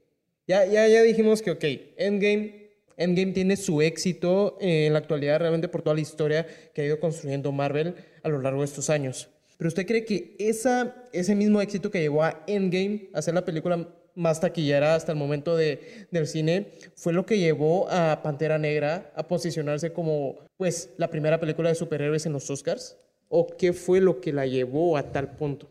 Ya, 0.47 0.67
ya, 0.67 0.89
ya 0.89 1.03
dijimos 1.03 1.41
que, 1.41 1.53
ok, 1.53 1.65
Endgame, 1.97 2.64
Endgame 2.97 3.33
tiene 3.33 3.57
su 3.57 3.83
éxito 3.83 4.57
en 4.61 4.93
la 4.93 4.99
actualidad 5.01 5.41
realmente 5.41 5.69
por 5.69 5.83
toda 5.83 5.95
la 5.95 6.03
historia 6.03 6.47
que 6.73 6.83
ha 6.83 6.85
ido 6.85 7.01
construyendo 7.01 7.53
Marvel 7.53 7.95
a 8.23 8.29
lo 8.29 8.41
largo 8.41 8.61
de 8.61 8.67
estos 8.67 8.91
años. 8.91 9.29
Pero 9.57 9.69
usted 9.69 9.87
cree 9.87 10.05
que 10.05 10.37
esa, 10.39 10.95
ese 11.13 11.35
mismo 11.35 11.61
éxito 11.61 11.91
que 11.91 12.01
llevó 12.01 12.23
a 12.25 12.43
Endgame 12.47 13.09
a 13.13 13.23
ser 13.23 13.35
la 13.35 13.45
película 13.45 13.89
más 14.15 14.41
taquillera 14.41 14.95
hasta 14.95 15.13
el 15.13 15.19
momento 15.19 15.57
de, 15.57 16.07
del 16.11 16.27
cine, 16.27 16.69
fue 16.95 17.13
lo 17.13 17.27
que 17.27 17.39
llevó 17.39 17.89
a 17.91 18.23
Pantera 18.23 18.59
Negra 18.59 19.13
a 19.17 19.27
posicionarse 19.27 19.93
como 19.93 20.39
pues 20.57 20.91
la 20.97 21.11
primera 21.11 21.41
película 21.41 21.69
de 21.69 21.75
superhéroes 21.75 22.27
en 22.27 22.33
los 22.33 22.49
Oscars? 22.51 22.97
¿O 23.29 23.47
qué 23.57 23.73
fue 23.73 24.01
lo 24.01 24.21
que 24.21 24.33
la 24.33 24.47
llevó 24.47 24.97
a 24.97 25.11
tal 25.11 25.37
punto? 25.37 25.69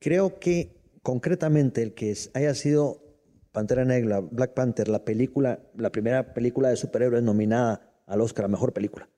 Creo 0.00 0.38
que 0.40 0.76
concretamente 1.02 1.82
el 1.82 1.94
que 1.94 2.16
haya 2.34 2.54
sido 2.54 3.09
Pantera 3.52 3.84
Negra, 3.84 4.20
Black 4.20 4.54
Panther, 4.54 4.88
la 4.88 5.04
película, 5.04 5.60
la 5.76 5.90
primera 5.90 6.34
película 6.34 6.68
de 6.68 6.76
superhéroes 6.76 7.22
nominada 7.22 8.02
al 8.06 8.20
Oscar 8.20 8.44
a 8.44 8.48
mejor 8.48 8.72
película, 8.72 9.08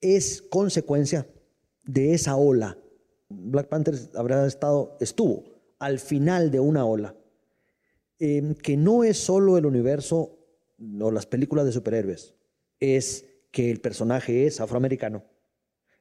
es 0.00 0.42
consecuencia 0.42 1.26
de 1.84 2.12
esa 2.12 2.36
ola. 2.36 2.78
Black 3.28 3.68
Panther 3.68 3.94
habrá 4.14 4.46
estado, 4.46 4.96
estuvo 5.00 5.44
al 5.78 5.98
final 5.98 6.50
de 6.50 6.60
una 6.60 6.84
ola, 6.84 7.14
em, 8.18 8.54
que 8.54 8.76
no 8.76 9.04
es 9.04 9.18
solo 9.18 9.56
el 9.58 9.66
universo 9.66 10.38
o 11.00 11.10
las 11.10 11.26
películas 11.26 11.64
de 11.64 11.72
superhéroes, 11.72 12.34
es 12.80 13.26
que 13.50 13.70
el 13.70 13.80
personaje 13.80 14.46
es 14.46 14.60
afroamericano. 14.60 15.24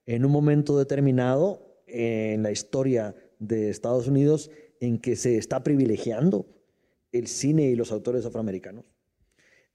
En 0.06 0.26
un 0.26 0.32
momento 0.32 0.78
determinado 0.78 1.84
en 1.88 2.43
la 2.43 2.52
historia 2.52 3.15
de 3.39 3.69
Estados 3.69 4.08
Unidos 4.08 4.52
en 4.80 5.00
que 5.00 5.15
se 5.15 5.38
está 5.38 5.63
privilegiando 5.63 6.45
el 7.12 7.28
cine 7.28 7.63
y 7.63 7.76
los 7.76 7.91
autores 7.91 8.26
afroamericanos, 8.26 8.86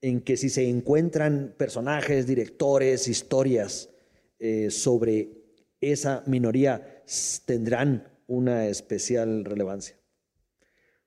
en 0.01 0.21
que 0.21 0.37
si 0.37 0.49
se 0.49 0.68
encuentran 0.68 1.55
personajes, 1.57 2.27
directores, 2.27 3.09
historias 3.09 3.90
eh, 4.38 4.71
sobre 4.71 5.42
esa 5.81 6.23
minoría, 6.27 7.03
tendrán 7.47 8.09
una 8.27 8.66
especial 8.66 9.45
relevancia. 9.45 9.97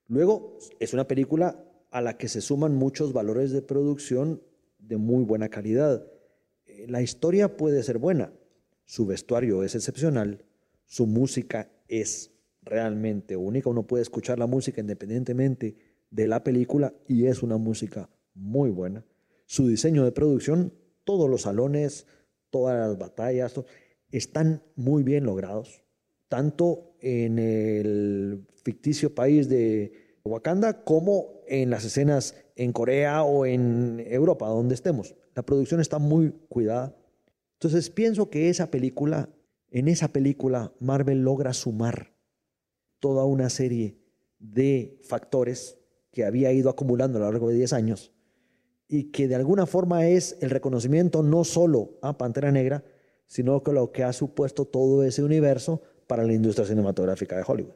Luego, 0.08 0.58
es 0.80 0.94
una 0.94 1.08
película 1.08 1.64
a 1.92 2.02
la 2.02 2.18
que 2.18 2.28
se 2.28 2.42
suman 2.42 2.76
muchos 2.76 3.14
valores 3.14 3.52
de 3.52 3.62
producción 3.62 4.42
de 4.80 4.98
muy 4.98 5.24
buena 5.24 5.50
calidad. 5.50 6.06
Eh, 6.66 6.86
la 6.88 7.02
historia 7.02 7.58
puede 7.58 7.82
ser 7.84 7.98
buena, 7.98 8.34
su 8.86 9.06
vestuario 9.06 9.64
es 9.64 9.76
excepcional, 9.76 10.46
su 10.86 11.08
música 11.08 11.72
es 11.88 12.32
realmente 12.62 13.36
única, 13.36 13.70
uno 13.70 13.88
puede 13.88 14.04
escuchar 14.04 14.40
la 14.40 14.48
música 14.48 14.82
independientemente 14.82 15.76
de 16.16 16.28
la 16.28 16.44
película 16.44 16.94
y 17.08 17.26
es 17.26 17.44
una 17.44 17.58
música 17.58 18.10
muy 18.34 18.70
buena. 18.70 19.06
Su 19.46 19.68
diseño 19.68 20.06
de 20.06 20.14
producción, 20.14 20.74
todos 21.04 21.30
los 21.30 21.42
salones, 21.42 22.08
todas 22.50 22.78
las 22.78 22.98
batallas, 22.98 23.54
están 24.12 24.64
muy 24.76 25.04
bien 25.04 25.26
logrados, 25.26 25.84
tanto 26.30 26.96
en 27.02 27.38
el 27.38 28.48
ficticio 28.64 29.14
país 29.14 29.50
de 29.50 30.18
Wakanda 30.24 30.86
como 30.86 31.42
en 31.48 31.70
las 31.70 31.84
escenas 31.84 32.36
en 32.56 32.72
Corea 32.72 33.24
o 33.24 33.46
en 33.46 34.02
Europa, 34.08 34.48
donde 34.48 34.74
estemos. 34.74 35.16
La 35.36 35.44
producción 35.44 35.82
está 35.82 36.00
muy 36.00 36.32
cuidada. 36.48 36.96
Entonces 37.60 37.90
pienso 37.90 38.30
que 38.30 38.50
esa 38.50 38.72
película, 38.72 39.30
en 39.70 39.90
esa 39.90 40.08
película, 40.14 40.74
Marvel 40.80 41.24
logra 41.24 41.52
sumar 41.52 42.16
toda 43.00 43.26
una 43.26 43.50
serie 43.50 43.98
de 44.40 44.98
factores 45.04 45.78
que 46.16 46.24
había 46.24 46.54
ido 46.54 46.70
acumulando 46.70 47.18
a 47.18 47.22
lo 47.22 47.30
largo 47.30 47.50
de 47.50 47.56
10 47.56 47.74
años 47.74 48.14
y 48.88 49.12
que 49.12 49.28
de 49.28 49.36
alguna 49.36 49.66
forma 49.66 50.08
es 50.08 50.38
el 50.40 50.50
reconocimiento 50.50 51.24
no 51.24 51.44
solo 51.44 52.00
a 52.02 52.18
Pantera 52.18 52.54
Negra, 52.54 52.86
sino 53.28 53.62
que 53.64 53.74
lo 53.74 53.92
que 53.92 54.04
ha 54.04 54.14
supuesto 54.14 54.64
todo 54.64 55.04
ese 55.04 55.24
universo 55.24 55.82
para 56.08 56.24
la 56.24 56.32
industria 56.32 56.66
cinematográfica 56.66 57.36
de 57.36 57.44
Hollywood. 57.46 57.74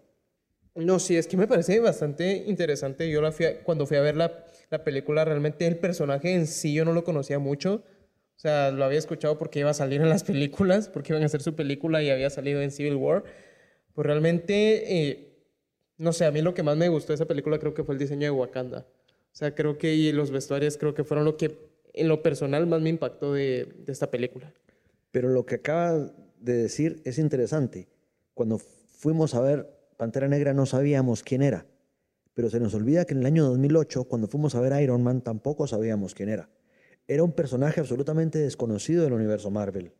No, 0.73 0.99
sí, 0.99 1.17
es 1.17 1.27
que 1.27 1.35
me 1.35 1.47
parece 1.47 1.81
bastante 1.81 2.45
interesante. 2.47 3.09
Yo 3.09 3.21
la 3.21 3.33
cuando 3.63 3.85
fui 3.85 3.97
a 3.97 4.01
ver 4.01 4.15
la, 4.15 4.45
la, 4.69 4.85
película, 4.85 5.25
realmente 5.25 5.67
el 5.67 5.77
personaje 5.77 6.33
en 6.33 6.47
sí 6.47 6.73
yo 6.73 6.85
no 6.85 6.93
lo 6.93 7.03
conocía 7.03 7.39
mucho. 7.39 7.83
O 8.37 8.39
sea, 8.39 8.71
lo 8.71 8.85
había 8.85 8.99
escuchado 8.99 9.37
porque 9.37 9.59
iba 9.59 9.71
a 9.71 9.73
salir 9.73 9.99
en 9.99 10.07
las 10.07 10.23
películas, 10.31 10.87
porque 10.87 11.11
iban 11.11 11.23
a 11.23 11.25
hacer 11.25 11.41
su 11.41 11.55
película 11.55 12.01
y 12.01 12.09
había 12.09 12.29
salido 12.29 12.61
en 12.61 12.71
Civil 12.71 12.95
War. 12.95 13.25
Pues 13.93 14.07
realmente 14.07 15.09
eh, 15.09 15.28
no 15.99 16.13
sé, 16.13 16.25
a 16.25 16.31
mí 16.31 16.41
lo 16.41 16.53
que 16.53 16.63
más 16.63 16.77
me 16.77 16.87
gustó 16.87 17.09
de 17.09 17.15
esa 17.15 17.25
película 17.25 17.59
creo 17.59 17.73
que 17.73 17.83
fue 17.83 17.93
el 17.93 17.99
diseño 17.99 18.21
de 18.21 18.31
Wakanda. 18.31 18.87
O 19.31 19.35
sea, 19.35 19.53
creo 19.53 19.77
que 19.77 19.93
y 19.93 20.11
los 20.13 20.31
vestuarios 20.31 20.77
creo 20.77 20.93
que 20.95 21.03
fueron 21.03 21.25
lo 21.25 21.37
que 21.37 21.57
en 21.93 22.07
lo 22.07 22.23
personal 22.23 22.65
más 22.67 22.81
me 22.81 22.89
impactó 22.89 23.33
de, 23.33 23.83
esta 23.85 24.09
película. 24.09 24.51
Pero 25.11 25.29
lo 25.29 25.45
que 25.45 25.55
acaba 25.55 26.09
de 26.39 26.53
decir 26.53 27.01
es 27.03 27.19
interesante. 27.19 27.89
Cuando 28.33 28.59
fuimos 28.59 29.35
a 29.35 29.41
ver 29.41 29.69
Pantera 29.97 30.29
Negra 30.29 30.53
no 30.53 30.65
sabíamos 30.65 31.21
quién 31.21 31.41
era. 31.41 31.65
Pero 32.33 32.49
se 32.49 32.61
nos 32.61 32.73
olvida 32.73 33.03
que 33.03 33.13
en 33.13 33.19
el 33.19 33.25
año 33.25 33.43
2008, 33.43 34.05
cuando 34.05 34.29
fuimos 34.29 34.55
a 34.55 34.61
ver 34.61 34.81
Iron 34.81 35.03
Man, 35.03 35.21
tampoco 35.21 35.67
sabíamos 35.67 36.15
quién 36.15 36.29
era. 36.29 36.49
Era 37.07 37.23
un 37.23 37.33
personaje 37.33 37.81
absolutamente 37.81 38.39
desconocido 38.39 39.03
del 39.03 39.11
universo 39.11 39.51
Marvel. 39.51 39.91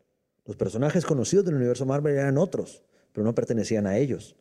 Los 0.45 0.55
personajes 0.55 1.05
conocidos 1.05 1.43
del 1.43 1.55
universo 1.55 1.85
Marvel 1.85 2.13
eran 2.13 2.37
otros, 2.37 2.83
pero 3.11 3.25
no 3.25 3.35
pertenecían 3.35 3.85
a 3.85 3.97
ellos. 3.97 4.37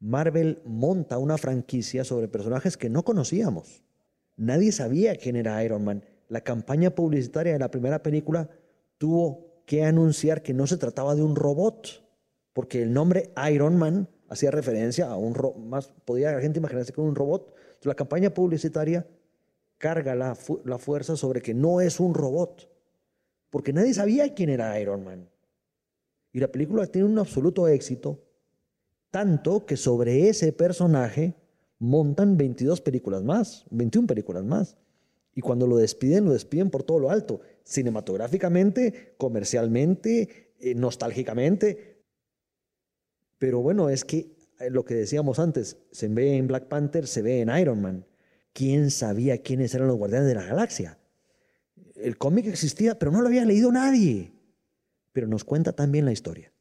Marvel 0.00 0.60
monta 0.64 1.18
una 1.18 1.38
franquicia 1.38 2.04
sobre 2.04 2.28
personajes 2.28 2.76
que 2.76 2.90
no 2.90 3.04
conocíamos. 3.04 3.82
Nadie 4.36 4.72
sabía 4.72 5.16
quién 5.16 5.36
era 5.36 5.62
Iron 5.64 5.84
Man. 5.84 6.04
La 6.28 6.42
campaña 6.42 6.90
publicitaria 6.94 7.54
de 7.54 7.58
la 7.58 7.70
primera 7.70 8.02
película 8.02 8.50
tuvo 8.98 9.62
que 9.64 9.84
anunciar 9.84 10.42
que 10.42 10.54
no 10.54 10.66
se 10.66 10.76
trataba 10.76 11.14
de 11.14 11.22
un 11.22 11.34
robot, 11.34 12.04
porque 12.52 12.82
el 12.82 12.92
nombre 12.92 13.32
Iron 13.50 13.76
Man 13.76 14.08
hacía 14.28 14.50
referencia 14.50 15.08
a 15.08 15.16
un 15.16 15.34
robot, 15.34 15.56
más 15.58 15.92
podía 16.04 16.32
la 16.32 16.40
gente 16.40 16.58
imaginarse 16.58 16.92
que 16.92 17.00
un 17.00 17.14
robot. 17.14 17.54
la 17.82 17.94
campaña 17.94 18.30
publicitaria 18.30 19.06
carga 19.78 20.14
la, 20.14 20.36
la 20.64 20.78
fuerza 20.78 21.16
sobre 21.16 21.40
que 21.40 21.54
no 21.54 21.80
es 21.80 22.00
un 22.00 22.14
robot, 22.14 22.68
porque 23.50 23.72
nadie 23.72 23.94
sabía 23.94 24.34
quién 24.34 24.50
era 24.50 24.78
Iron 24.80 25.04
Man. 25.04 25.28
Y 26.32 26.40
la 26.40 26.48
película 26.48 26.86
tiene 26.86 27.08
un 27.08 27.18
absoluto 27.18 27.68
éxito 27.68 28.25
tanto 29.16 29.64
que 29.64 29.78
sobre 29.78 30.28
ese 30.28 30.52
personaje 30.52 31.34
montan 31.78 32.36
22 32.36 32.82
películas 32.82 33.22
más, 33.22 33.64
21 33.70 34.06
películas 34.06 34.44
más. 34.44 34.76
Y 35.34 35.40
cuando 35.40 35.66
lo 35.66 35.78
despiden, 35.78 36.26
lo 36.26 36.34
despiden 36.34 36.68
por 36.68 36.82
todo 36.82 36.98
lo 36.98 37.10
alto, 37.10 37.40
cinematográficamente, 37.64 39.14
comercialmente, 39.16 40.52
eh, 40.60 40.74
nostálgicamente. 40.74 42.04
Pero 43.38 43.62
bueno, 43.62 43.88
es 43.88 44.04
que 44.04 44.36
eh, 44.60 44.68
lo 44.68 44.84
que 44.84 44.92
decíamos 44.92 45.38
antes, 45.38 45.78
se 45.92 46.08
ve 46.08 46.36
en 46.36 46.46
Black 46.46 46.68
Panther, 46.68 47.06
se 47.06 47.22
ve 47.22 47.40
en 47.40 47.48
Iron 47.58 47.80
Man. 47.80 48.04
¿Quién 48.52 48.90
sabía 48.90 49.38
quiénes 49.38 49.74
eran 49.74 49.88
los 49.88 49.96
guardianes 49.96 50.28
de 50.28 50.34
la 50.34 50.44
galaxia? 50.44 50.98
El 51.94 52.18
cómic 52.18 52.48
existía, 52.48 52.98
pero 52.98 53.12
no 53.12 53.22
lo 53.22 53.28
había 53.28 53.46
leído 53.46 53.72
nadie. 53.72 54.34
Pero 55.14 55.26
nos 55.26 55.42
cuenta 55.42 55.72
también 55.72 56.04
la 56.04 56.12
historia 56.12 56.52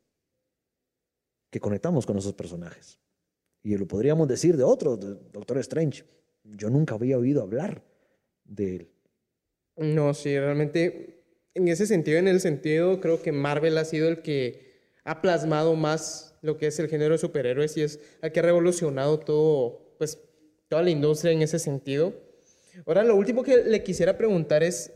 que 1.55 1.61
conectamos 1.61 2.05
con 2.05 2.17
esos 2.17 2.33
personajes. 2.33 2.99
Y 3.63 3.77
lo 3.77 3.87
podríamos 3.87 4.27
decir 4.27 4.57
de 4.57 4.65
otros, 4.65 4.99
de 4.99 5.15
Doctor 5.31 5.57
Strange. 5.59 6.03
Yo 6.43 6.69
nunca 6.69 6.95
había 6.95 7.17
oído 7.17 7.41
hablar 7.41 7.81
de 8.43 8.75
él. 8.75 8.91
No, 9.77 10.13
sí, 10.13 10.37
realmente, 10.37 11.23
en 11.53 11.69
ese 11.69 11.87
sentido, 11.87 12.17
en 12.17 12.27
el 12.27 12.41
sentido, 12.41 12.99
creo 12.99 13.21
que 13.21 13.31
Marvel 13.31 13.77
ha 13.77 13.85
sido 13.85 14.09
el 14.09 14.21
que 14.21 14.91
ha 15.05 15.21
plasmado 15.21 15.75
más 15.75 16.37
lo 16.41 16.57
que 16.57 16.67
es 16.67 16.77
el 16.79 16.89
género 16.89 17.13
de 17.13 17.19
superhéroes 17.19 17.77
y 17.77 17.83
es 17.83 18.01
el 18.21 18.33
que 18.33 18.41
ha 18.41 18.43
revolucionado 18.43 19.17
todo, 19.19 19.95
pues, 19.97 20.19
toda 20.67 20.83
la 20.83 20.89
industria 20.89 21.31
en 21.31 21.41
ese 21.41 21.57
sentido. 21.57 22.13
Ahora, 22.85 23.05
lo 23.05 23.15
último 23.15 23.43
que 23.43 23.63
le 23.63 23.81
quisiera 23.81 24.17
preguntar 24.17 24.61
es, 24.61 24.91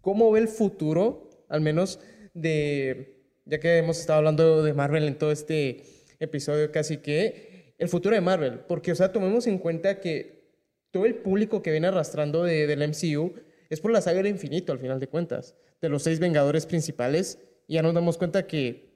¿cómo 0.00 0.32
ve 0.32 0.40
el 0.40 0.48
futuro, 0.48 1.44
al 1.50 1.60
menos 1.60 2.00
de, 2.32 3.20
ya 3.44 3.60
que 3.60 3.76
hemos 3.76 4.00
estado 4.00 4.20
hablando 4.20 4.62
de 4.62 4.72
Marvel 4.72 5.04
en 5.04 5.18
todo 5.18 5.32
este 5.32 5.97
episodio 6.18 6.70
casi 6.72 6.98
que 6.98 7.74
el 7.78 7.88
futuro 7.88 8.14
de 8.14 8.20
Marvel, 8.20 8.60
porque, 8.60 8.92
o 8.92 8.94
sea, 8.94 9.12
tomemos 9.12 9.46
en 9.46 9.58
cuenta 9.58 10.00
que 10.00 10.38
todo 10.90 11.06
el 11.06 11.14
público 11.16 11.62
que 11.62 11.70
viene 11.70 11.86
arrastrando 11.86 12.42
de, 12.44 12.66
del 12.66 12.88
MCU 12.88 13.34
es 13.68 13.80
por 13.80 13.92
la 13.92 14.00
saga 14.00 14.18
del 14.18 14.28
infinito, 14.28 14.72
al 14.72 14.78
final 14.78 14.98
de 14.98 15.08
cuentas, 15.08 15.54
de 15.80 15.88
los 15.88 16.02
seis 16.02 16.18
Vengadores 16.18 16.66
principales, 16.66 17.38
y 17.66 17.74
ya 17.74 17.82
nos 17.82 17.94
damos 17.94 18.18
cuenta 18.18 18.46
que 18.46 18.88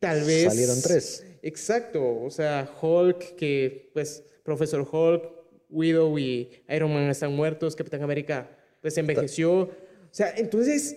tal 0.00 0.24
vez... 0.24 0.44
Salieron 0.44 0.80
tres. 0.82 1.24
Exacto, 1.42 2.22
o 2.22 2.30
sea, 2.30 2.68
Hulk, 2.80 3.36
que 3.36 3.90
pues 3.92 4.24
Profesor 4.42 4.86
Hulk, 4.90 5.38
Widow 5.70 6.18
y 6.18 6.50
Iron 6.70 6.92
Man 6.92 7.08
están 7.10 7.34
muertos, 7.34 7.76
Capitán 7.76 8.02
América 8.02 8.50
pues 8.80 8.96
envejeció. 8.96 9.60
O 9.60 9.70
sea, 10.10 10.32
entonces, 10.36 10.96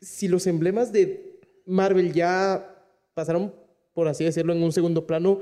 si 0.00 0.28
los 0.28 0.46
emblemas 0.46 0.92
de 0.92 1.40
Marvel 1.66 2.12
ya 2.12 2.84
pasaron 3.14 3.52
por 3.96 4.08
así 4.08 4.24
decirlo, 4.24 4.52
en 4.52 4.62
un 4.62 4.72
segundo 4.72 5.06
plano, 5.06 5.40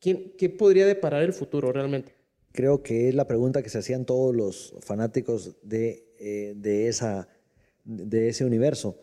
¿qué 0.00 0.54
podría 0.58 0.86
deparar 0.86 1.22
el 1.22 1.34
futuro 1.34 1.70
realmente? 1.70 2.14
Creo 2.50 2.82
que 2.82 3.10
es 3.10 3.14
la 3.14 3.26
pregunta 3.26 3.62
que 3.62 3.68
se 3.68 3.76
hacían 3.76 4.06
todos 4.06 4.34
los 4.34 4.74
fanáticos 4.80 5.58
de, 5.62 6.08
eh, 6.18 6.54
de, 6.56 6.88
esa, 6.88 7.28
de 7.84 8.30
ese 8.30 8.46
universo. 8.46 8.96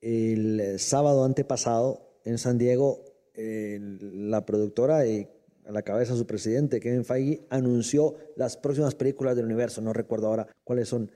El 0.00 0.78
sábado 0.78 1.24
antepasado 1.24 2.20
en 2.24 2.38
San 2.38 2.56
Diego, 2.56 3.04
la 3.34 4.46
productora 4.46 5.04
y 5.04 5.26
a 5.66 5.72
la 5.72 5.82
cabeza 5.82 6.14
su 6.14 6.24
presidente, 6.24 6.78
Kevin 6.78 7.04
Feige, 7.04 7.40
anunció 7.50 8.14
las 8.36 8.56
próximas 8.56 8.94
películas 8.94 9.34
del 9.34 9.46
universo. 9.46 9.80
No 9.80 9.92
recuerdo 9.92 10.28
ahora 10.28 10.46
cuáles 10.62 10.88
son. 10.88 11.10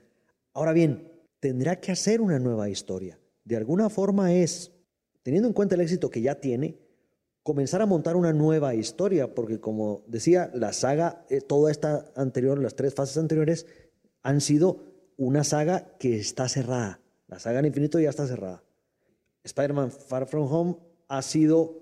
Ahora 0.51 0.73
bien, 0.73 1.09
tendrá 1.39 1.79
que 1.79 1.93
hacer 1.93 2.19
una 2.19 2.37
nueva 2.37 2.67
historia. 2.67 3.17
De 3.45 3.55
alguna 3.55 3.89
forma 3.89 4.33
es, 4.33 4.73
teniendo 5.23 5.47
en 5.47 5.53
cuenta 5.53 5.75
el 5.75 5.81
éxito 5.81 6.09
que 6.09 6.21
ya 6.21 6.35
tiene, 6.35 6.88
comenzar 7.43 7.81
a 7.81 7.85
montar 7.85 8.15
una 8.15 8.33
nueva 8.33 8.75
historia, 8.75 9.33
porque 9.33 9.59
como 9.59 10.03
decía, 10.07 10.51
la 10.53 10.73
saga, 10.73 11.25
eh, 11.29 11.41
toda 11.41 11.71
esta 11.71 12.11
anterior, 12.15 12.59
las 12.59 12.75
tres 12.75 12.93
fases 12.93 13.17
anteriores, 13.17 13.65
han 14.21 14.41
sido 14.41 14.83
una 15.17 15.43
saga 15.43 15.97
que 15.97 16.17
está 16.17 16.47
cerrada. 16.47 17.01
La 17.27 17.39
saga 17.39 17.59
en 17.59 17.65
infinito 17.65 17.99
ya 17.99 18.09
está 18.09 18.27
cerrada. 18.27 18.63
Spider-Man 19.43 19.91
Far 19.91 20.27
From 20.27 20.51
Home 20.51 20.77
ha 21.07 21.21
sido 21.21 21.79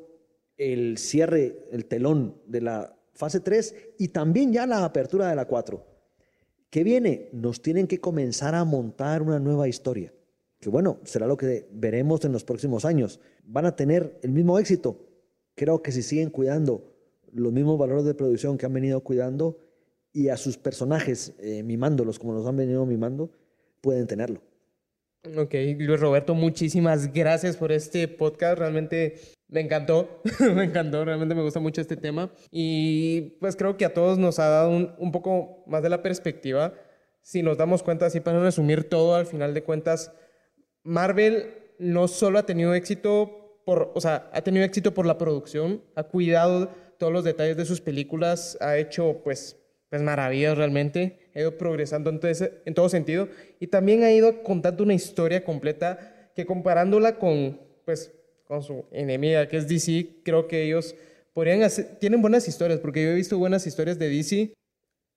el 0.58 0.98
cierre, 0.98 1.68
el 1.72 1.86
telón 1.86 2.42
de 2.46 2.62
la 2.62 2.98
fase 3.14 3.40
3 3.40 3.76
y 3.98 4.10
también 4.10 4.54
ya 4.54 4.66
la 4.66 4.84
apertura 4.84 5.30
de 5.30 5.36
la 5.36 5.46
4. 5.46 5.86
¿Qué 6.70 6.84
viene? 6.84 7.30
Nos 7.32 7.62
tienen 7.62 7.88
que 7.88 8.00
comenzar 8.00 8.56
a 8.56 8.66
montar 8.66 9.22
una 9.22 9.40
nueva 9.40 9.68
historia. 9.68 10.14
Que 10.60 10.70
bueno, 10.70 11.00
será 11.04 11.28
lo 11.28 11.38
que 11.38 11.68
veremos 11.72 12.26
en 12.26 12.32
los 12.32 12.44
próximos 12.44 12.86
años. 12.86 13.20
¿Van 13.44 13.66
a 13.66 13.76
tener 13.76 14.20
el 14.24 14.32
mismo 14.32 14.58
éxito? 14.60 15.07
Creo 15.58 15.82
que 15.82 15.92
si 15.92 16.04
siguen 16.04 16.30
cuidando 16.30 16.94
los 17.34 17.52
mismos 17.52 17.80
valores 17.80 18.06
de 18.06 18.14
producción 18.14 18.60
que 18.60 18.68
han 18.68 18.74
venido 18.74 19.02
cuidando 19.02 19.58
y 20.14 20.30
a 20.30 20.38
sus 20.38 20.56
personajes 20.56 21.34
eh, 21.40 21.64
mimándolos 21.64 22.20
como 22.20 22.34
los 22.34 22.46
han 22.46 22.56
venido 22.56 22.86
mimando, 22.86 23.32
pueden 23.82 24.06
tenerlo. 24.06 24.40
Ok, 25.36 25.56
Luis 25.80 26.00
Roberto, 26.00 26.36
muchísimas 26.36 27.12
gracias 27.12 27.58
por 27.58 27.72
este 27.72 28.08
podcast. 28.08 28.60
Realmente 28.60 29.16
me 29.48 29.62
encantó, 29.62 30.22
me 30.56 30.66
encantó, 30.66 31.04
realmente 31.04 31.34
me 31.34 31.42
gusta 31.42 31.60
mucho 31.60 31.82
este 31.82 31.98
tema. 31.98 32.32
Y 32.52 33.38
pues 33.40 33.56
creo 33.56 33.78
que 33.78 33.86
a 33.86 33.96
todos 33.96 34.20
nos 34.20 34.38
ha 34.38 34.50
dado 34.50 34.70
un, 34.70 34.94
un 35.00 35.12
poco 35.12 35.64
más 35.66 35.82
de 35.82 35.90
la 35.90 36.04
perspectiva. 36.04 36.76
Si 37.24 37.42
nos 37.42 37.58
damos 37.58 37.82
cuenta, 37.82 38.06
así 38.06 38.20
para 38.20 38.44
resumir 38.44 38.88
todo, 38.88 39.16
al 39.16 39.26
final 39.26 39.56
de 39.56 39.64
cuentas, 39.64 40.14
Marvel 40.84 41.56
no 41.80 42.08
solo 42.08 42.38
ha 42.38 42.46
tenido 42.46 42.76
éxito 42.76 43.47
por, 43.68 43.92
o 43.94 44.00
sea, 44.00 44.30
ha 44.32 44.42
tenido 44.42 44.64
éxito 44.64 44.94
por 44.94 45.06
la 45.06 45.18
producción, 45.18 45.84
ha 45.94 46.04
cuidado 46.04 46.72
todos 46.98 47.12
los 47.12 47.26
detalles 47.26 47.58
de 47.58 47.66
sus 47.66 47.82
películas, 47.82 48.58
ha 48.62 48.78
hecho 48.78 49.20
pues 49.26 49.58
pues 49.90 50.02
maravillas 50.02 50.58
realmente, 50.58 51.20
ha 51.36 51.42
ido 51.42 51.58
progresando 51.58 52.10
en 52.10 52.22
todo, 52.22 52.32
en 52.66 52.74
todo 52.74 52.88
sentido. 52.88 53.28
Y 53.60 53.68
también 53.68 54.04
ha 54.04 54.12
ido 54.12 54.42
contando 54.42 54.84
una 54.84 54.94
historia 54.94 55.44
completa 55.44 56.32
que 56.34 56.46
comparándola 56.46 57.20
con, 57.20 57.60
pues, 57.84 58.14
con 58.46 58.64
su 58.64 58.86
enemiga 58.92 59.50
que 59.50 59.58
es 59.58 59.68
DC, 59.68 60.22
creo 60.24 60.48
que 60.48 60.64
ellos 60.64 60.96
podrían 61.34 61.62
hacer, 61.64 62.00
tienen 62.00 62.22
buenas 62.22 62.48
historias, 62.48 62.80
porque 62.80 63.04
yo 63.04 63.10
he 63.10 63.16
visto 63.16 63.38
buenas 63.38 63.68
historias 63.68 64.00
de 64.00 64.08
DC, 64.08 64.54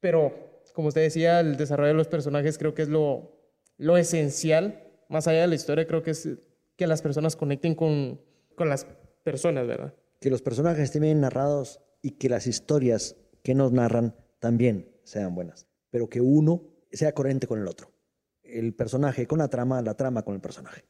pero 0.00 0.34
como 0.74 0.88
usted 0.88 1.02
decía, 1.02 1.38
el 1.38 1.56
desarrollo 1.56 1.90
de 1.90 1.94
los 1.94 2.08
personajes 2.08 2.58
creo 2.58 2.74
que 2.74 2.82
es 2.82 2.88
lo, 2.88 3.32
lo 3.76 3.96
esencial, 3.96 4.82
más 5.08 5.28
allá 5.28 5.42
de 5.42 5.46
la 5.46 5.54
historia, 5.54 5.86
creo 5.86 6.02
que 6.02 6.10
es 6.10 6.28
que 6.76 6.86
las 6.88 7.00
personas 7.02 7.36
conecten 7.36 7.74
con, 7.74 8.20
con 8.60 8.68
las 8.68 8.86
personas, 9.24 9.66
¿verdad? 9.66 9.94
Que 10.20 10.28
los 10.28 10.42
personajes 10.42 10.84
estén 10.84 11.00
bien 11.00 11.22
narrados 11.22 11.80
y 12.02 12.10
que 12.18 12.28
las 12.28 12.46
historias 12.46 13.16
que 13.42 13.54
nos 13.54 13.72
narran 13.72 14.14
también 14.38 14.94
sean 15.02 15.34
buenas, 15.34 15.66
pero 15.88 16.10
que 16.10 16.20
uno 16.20 16.62
sea 16.92 17.12
coherente 17.12 17.46
con 17.46 17.58
el 17.58 17.66
otro. 17.66 17.90
El 18.42 18.74
personaje 18.74 19.26
con 19.26 19.38
la 19.38 19.48
trama, 19.48 19.80
la 19.80 19.94
trama 19.94 20.26
con 20.26 20.34
el 20.34 20.42
personaje. 20.42 20.84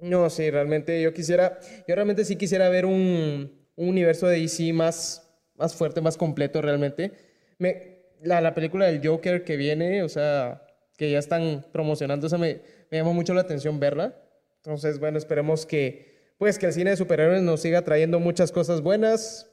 No, 0.00 0.30
sí, 0.30 0.50
realmente 0.50 1.02
yo 1.02 1.12
quisiera, 1.12 1.58
yo 1.86 1.94
realmente 1.94 2.24
sí 2.24 2.36
quisiera 2.36 2.70
ver 2.70 2.86
un, 2.86 3.52
un 3.76 3.88
universo 3.90 4.26
de 4.26 4.40
DC 4.40 4.72
más, 4.72 5.30
más 5.56 5.74
fuerte, 5.74 6.00
más 6.00 6.16
completo 6.16 6.62
realmente. 6.62 7.12
Me, 7.58 7.98
la, 8.22 8.40
la, 8.40 8.54
película 8.54 8.86
del 8.86 9.06
Joker 9.06 9.44
que 9.44 9.58
viene, 9.58 10.02
o 10.02 10.08
sea, 10.08 10.62
que 10.96 11.10
ya 11.10 11.18
están 11.18 11.66
promocionando, 11.70 12.28
o 12.28 12.38
me, 12.38 12.62
me 12.90 12.96
llamó 12.96 13.12
mucho 13.12 13.34
la 13.34 13.42
atención 13.42 13.78
verla. 13.78 14.16
Entonces, 14.56 14.98
bueno, 14.98 15.18
esperemos 15.18 15.66
que, 15.66 16.17
pues, 16.38 16.58
que 16.58 16.66
el 16.66 16.72
cine 16.72 16.90
de 16.90 16.96
superhéroes 16.96 17.42
nos 17.42 17.60
siga 17.60 17.82
trayendo 17.82 18.20
muchas 18.20 18.52
cosas 18.52 18.80
buenas, 18.80 19.48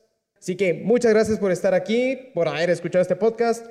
Así 0.46 0.56
que 0.56 0.76
muchas 0.76 1.12
gracias 1.12 1.40
por 1.40 1.52
estar 1.52 1.74
aquí, 1.74 2.30
por 2.36 2.48
haber 2.48 2.70
escuchado 2.70 3.02
este 3.02 3.16
podcast. 3.16 3.66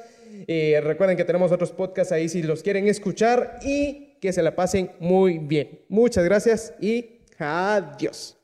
Eh, 0.48 0.80
recuerden 0.82 1.16
que 1.16 1.24
tenemos 1.24 1.52
otros 1.52 1.70
podcasts 1.70 2.10
ahí 2.10 2.28
si 2.28 2.42
los 2.42 2.64
quieren 2.64 2.88
escuchar 2.88 3.60
y 3.62 4.18
que 4.20 4.32
se 4.32 4.42
la 4.42 4.56
pasen 4.56 4.90
muy 4.98 5.38
bien. 5.38 5.82
Muchas 5.88 6.24
gracias 6.24 6.74
y 6.80 7.20
adiós. 7.38 8.43